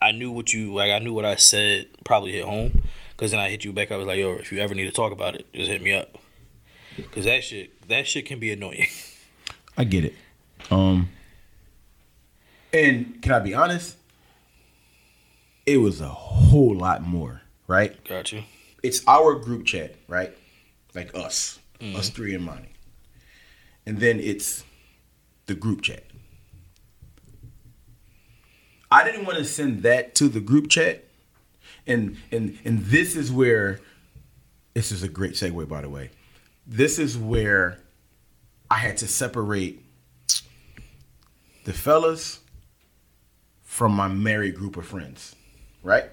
[0.00, 0.90] I knew what you like.
[0.90, 3.92] I knew what I said probably hit home because then I hit you back.
[3.92, 5.92] I was like, yo, if you ever need to talk about it, just hit me
[5.92, 6.16] up.
[7.12, 8.86] Cause that shit, that shit can be annoying.
[9.76, 10.14] I get it.
[10.70, 11.08] Um,
[12.72, 13.96] and can I be honest?
[15.64, 18.02] It was a whole lot more, right?
[18.04, 18.42] Got you.
[18.82, 20.36] It's our group chat, right?
[20.94, 21.96] Like us, mm-hmm.
[21.96, 22.72] us three and Monty,
[23.86, 24.64] and then it's
[25.46, 26.04] the group chat.
[28.90, 31.04] I didn't want to send that to the group chat,
[31.86, 33.78] and and and this is where
[34.74, 36.10] this is a great segue, by the way.
[36.66, 37.78] This is where
[38.70, 39.84] I had to separate
[41.64, 42.40] the fellas
[43.62, 45.34] from my married group of friends,
[45.82, 46.06] right?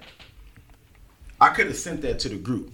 [1.40, 2.72] I could have sent that to the group.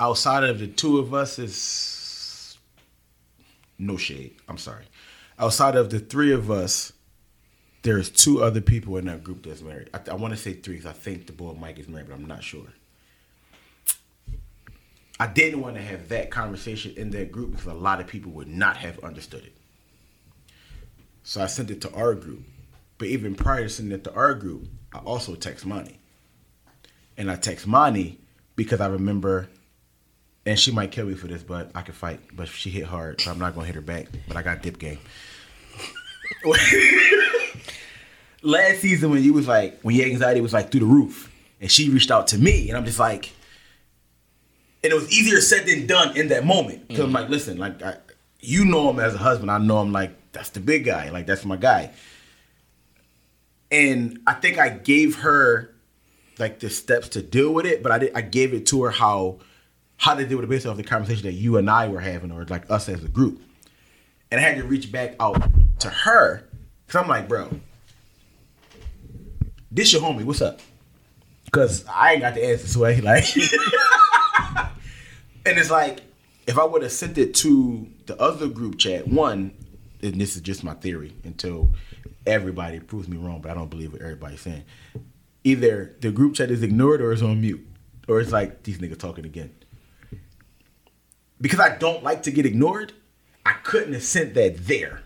[0.00, 2.58] Outside of the two of us is
[3.78, 4.36] no shade.
[4.48, 4.84] I'm sorry.
[5.38, 6.92] Outside of the three of us,
[7.82, 9.90] there's two other people in that group that's married.
[9.94, 12.14] I, I want to say three because I think the boy Mike is married, but
[12.14, 12.66] I'm not sure.
[15.20, 18.30] I didn't want to have that conversation in that group because a lot of people
[18.32, 19.52] would not have understood it.
[21.24, 22.44] So I sent it to our group.
[22.98, 25.98] But even prior to sending it to our group, I also text Monty.
[27.16, 28.18] And I text Monty
[28.56, 29.48] because I remember,
[30.48, 32.20] and she might kill me for this, but I can fight.
[32.32, 34.06] But she hit hard, so I'm not gonna hit her back.
[34.26, 34.98] But I got dip game.
[38.42, 41.30] Last season when you was like when your anxiety was like through the roof,
[41.60, 43.30] and she reached out to me, and I'm just like,
[44.82, 47.16] and it was easier said than done in that moment because I'm mm-hmm.
[47.16, 47.96] like, listen, like I,
[48.40, 51.26] you know him as a husband, I know him like that's the big guy, like
[51.26, 51.90] that's my guy.
[53.70, 55.74] And I think I gave her
[56.38, 58.90] like the steps to deal with it, but I did, I gave it to her
[58.90, 59.40] how
[59.98, 62.32] how to deal with it based off the conversation that you and I were having,
[62.32, 63.42] or like us as a group.
[64.30, 65.42] And I had to reach back out
[65.80, 66.48] to her
[66.86, 67.50] because I'm like, bro,
[69.70, 70.24] this your homie.
[70.24, 70.60] What's up?
[71.44, 73.24] Because I ain't got the answer, so I like.
[75.46, 76.02] and it's like,
[76.46, 79.52] if I would have sent it to the other group chat, one,
[80.02, 81.70] and this is just my theory until
[82.26, 84.64] everybody proves me wrong, but I don't believe what everybody's saying.
[85.42, 87.66] Either the group chat is ignored or it's on mute,
[88.06, 89.52] or it's like these niggas talking again.
[91.40, 92.92] Because I don't like to get ignored,
[93.46, 95.02] I couldn't have sent that there.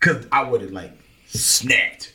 [0.00, 0.92] Cause I would have like
[1.26, 2.12] snapped.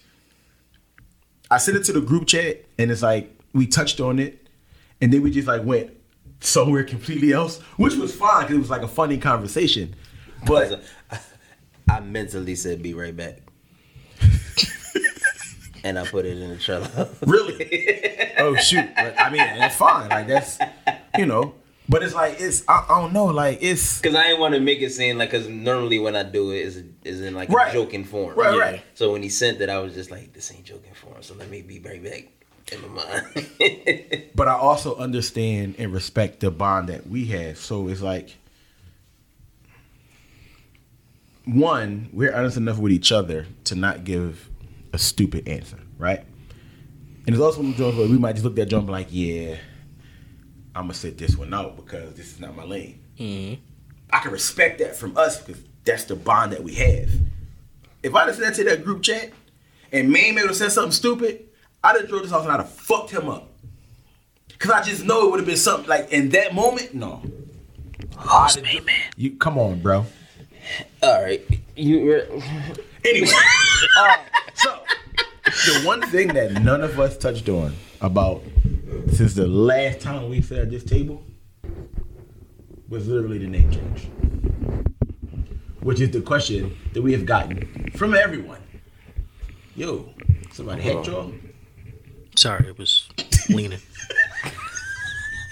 [1.49, 4.47] I sent it to the group chat and it's like we touched on it
[5.01, 5.91] and then we just like went
[6.41, 9.95] somewhere completely else, which was fine because it was like a funny conversation.
[10.45, 10.83] But
[11.89, 13.41] I mentally said, "Be right back,"
[15.83, 17.09] and I put it in the trailer.
[17.25, 18.89] really, oh shoot!
[18.95, 20.09] But, I mean, that's fine.
[20.09, 20.59] Like that's
[21.17, 21.55] you know.
[21.91, 23.25] But it's like it's I, I don't know.
[23.25, 26.23] Like it's Because I didn't want to make it seem like, because normally when I
[26.23, 27.69] do it, is is in like Right.
[27.69, 28.33] a joking form.
[28.37, 28.83] Right, right.
[28.93, 31.21] So when he sent that, I was just like, this ain't joking form.
[31.21, 32.27] So let me be right back
[32.71, 34.27] in my mind.
[34.35, 37.57] but I also understand and respect the bond that we have.
[37.57, 38.37] So it's like
[41.43, 44.49] one, we're honest enough with each other to not give
[44.93, 46.23] a stupid answer, right?
[47.25, 49.57] And it's also some joints where we might just look at that joint like, yeah,
[50.75, 52.99] I'm gonna sit this one out because this is not my lane.
[54.13, 57.09] I can respect that from us because that's the bond that we have.
[58.03, 59.31] If I'd have said that to that group chat
[59.91, 61.45] and man maybe said something stupid,
[61.83, 63.49] I'd have thrown this off and I'd have fucked him up.
[64.59, 67.21] Cause I just know it would have been something like in that moment, no.
[68.17, 68.85] I'd have-
[69.17, 70.05] You come on, bro.
[71.01, 71.43] All right,
[71.75, 72.01] you.
[72.05, 72.27] were-
[73.03, 73.27] Anyway,
[73.99, 74.17] uh,
[74.53, 74.79] so
[75.45, 78.43] the one thing that none of us touched on about
[79.11, 81.23] since the last time we sat at this table
[82.89, 84.09] was literally the name change,
[85.81, 88.61] which is the question that we have gotten from everyone.
[89.75, 90.13] Yo,
[90.51, 91.31] somebody hate y'all?
[92.35, 93.07] Sorry, it was
[93.49, 93.79] leaning.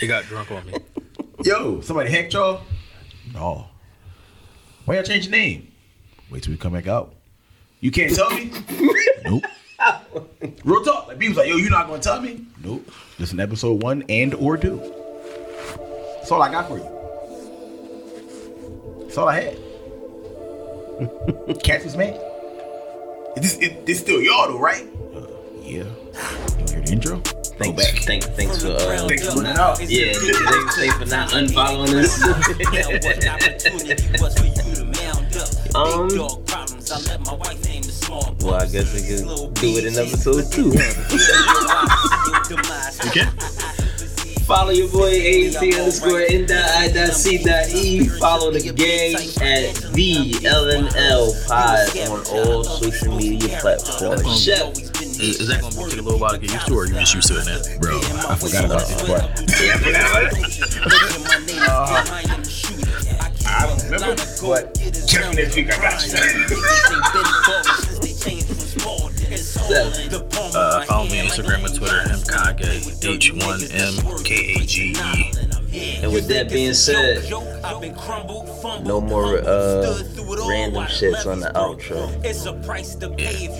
[0.02, 0.74] it got drunk on me.
[1.44, 2.62] Yo, somebody hacked y'all?
[3.34, 3.68] No.
[4.86, 5.72] Why y'all change your name?
[6.30, 7.14] Wait till we come back out.
[7.80, 8.52] You can't tell me?
[9.24, 9.44] nope.
[10.64, 11.08] Real talk.
[11.08, 12.46] Like, B was like, yo, you not gonna tell me?
[12.64, 12.90] Nope.
[13.18, 14.78] Listen to episode one and or two.
[16.18, 16.86] That's all I got for you.
[19.04, 19.58] That's all I had.
[21.64, 22.20] Cats was mad.
[23.36, 24.86] This, it, this still y'all though, right?
[25.16, 25.28] Uh,
[25.62, 25.84] yeah.
[25.84, 27.18] You hear the intro?
[27.60, 28.04] Go Thanks, back.
[28.04, 29.80] thanks, thanks for uh, Thanks for putting it out.
[29.90, 32.24] yeah, thanks, thanks for not unfollowing us.
[35.76, 36.08] um,
[38.10, 40.72] well, I guess we can do it in episode two.
[43.06, 43.32] You can?
[44.50, 48.08] Follow your boy AT underscore N dot I dot C dot E.
[48.08, 54.44] Follow the gang at the LNL Pod on all social media platforms.
[54.44, 54.76] Chef.
[55.20, 56.94] Is, is that gonna take a little while to get used to, or are you
[56.94, 57.62] just used to it now?
[57.80, 59.22] Bro, I forgot about this part.
[61.72, 63.09] I
[70.56, 74.96] Uh, follow me on Instagram and Twitter, mkage, H1MKAGE.
[75.72, 77.30] And with that being said,
[78.84, 80.02] no more uh,
[80.50, 82.10] random shits on the outro.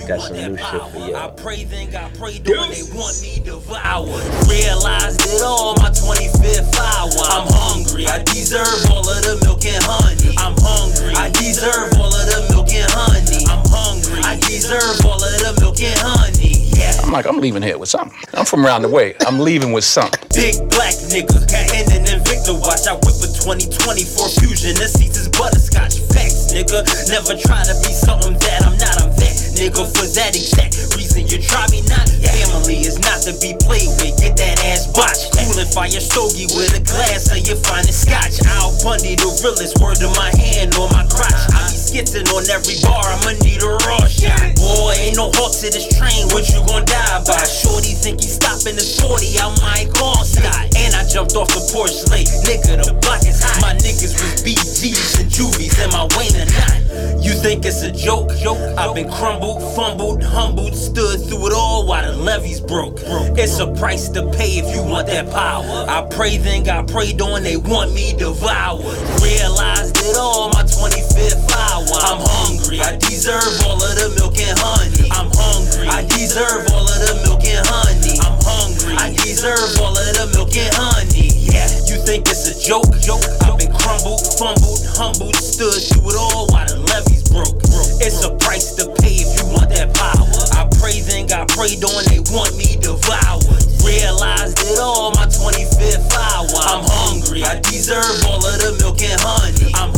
[0.08, 1.32] Got some new shit for y'all.
[1.32, 4.26] pray then God pray doing they want me devoured.
[4.50, 7.14] Realized it all my 25th hour.
[7.30, 8.08] I'm hungry.
[8.08, 10.34] I deserve all of the milk and honey.
[10.38, 11.14] I'm hungry.
[11.14, 13.46] I deserve all of the milk and honey.
[13.46, 14.22] I'm hungry.
[14.24, 16.74] I deserve all of the milk and honey.
[16.74, 17.02] Yeah.
[17.04, 18.18] I'm like, I'm leaving here with something.
[18.34, 19.14] I'm from around the way.
[19.28, 20.26] I'm leaving with something.
[20.34, 21.38] Big black nigga,
[21.74, 22.88] and an Invicta watch.
[22.88, 24.76] I whip a 2024 fusion.
[24.80, 26.00] The seats is butterscotch.
[26.16, 26.88] Facts, nigga.
[27.12, 28.96] Never try to be something that I'm not.
[29.04, 31.28] I'm that nigga for that exact reason.
[31.28, 32.08] You try me not.
[32.08, 34.16] Family is not to be played with.
[34.20, 35.36] Get that ass botched.
[35.36, 38.40] Coolin' fire stogie with a glass of your finest scotch.
[38.48, 39.80] Al Bundy, the realest.
[39.84, 41.59] Word to my hand or my crotch.
[41.90, 43.02] Skitzing on every bar.
[43.02, 44.38] I'ma need a raw shot.
[44.62, 46.30] Boy, ain't no halt to this train.
[46.30, 47.42] What you gon' die by?
[47.50, 50.70] Shorty think he's stopping the shorty, I might call stop.
[50.78, 52.30] And I jumped off the porch late.
[52.46, 53.66] Nigga, the block is hot.
[53.66, 55.80] My niggas was BGs and juvies.
[55.82, 56.78] Am I Wayne or not?
[57.26, 58.38] You think it's a joke?
[58.38, 58.62] Joke.
[58.78, 63.00] I've been crumbled, fumbled, humbled, stood through it all while the levees broke.
[63.34, 65.86] It's a price to pay if you want that power.
[65.90, 68.86] I pray then got prayed on, they want me devoured.
[69.22, 71.79] Realized it all my 25th hour.
[71.80, 72.04] I want.
[72.04, 72.84] I'm hungry.
[72.84, 75.08] I deserve all of the milk and honey.
[75.16, 75.88] I'm hungry.
[75.88, 78.20] I deserve all of the milk and honey.
[78.20, 79.00] I'm hungry.
[79.00, 81.32] I deserve all of the milk and honey.
[81.40, 82.92] Yeah, you think it's a joke?
[83.00, 83.24] Joke.
[83.48, 87.64] I've been crumbled, fumbled, humbled, stood through it all while the levees broke.
[88.04, 90.28] It's a price to pay if you want that power.
[90.60, 92.04] I prayed and got prayed on.
[92.12, 93.48] They want me devoured.
[93.88, 96.60] Realized it all my 25th hour.
[96.76, 97.48] I'm hungry.
[97.48, 99.72] I deserve all of the milk and honey.
[99.80, 99.96] I'm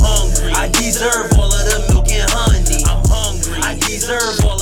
[0.71, 2.83] deserve all of the milk and honey.
[2.85, 3.59] I'm hungry.
[3.63, 4.60] I deserve all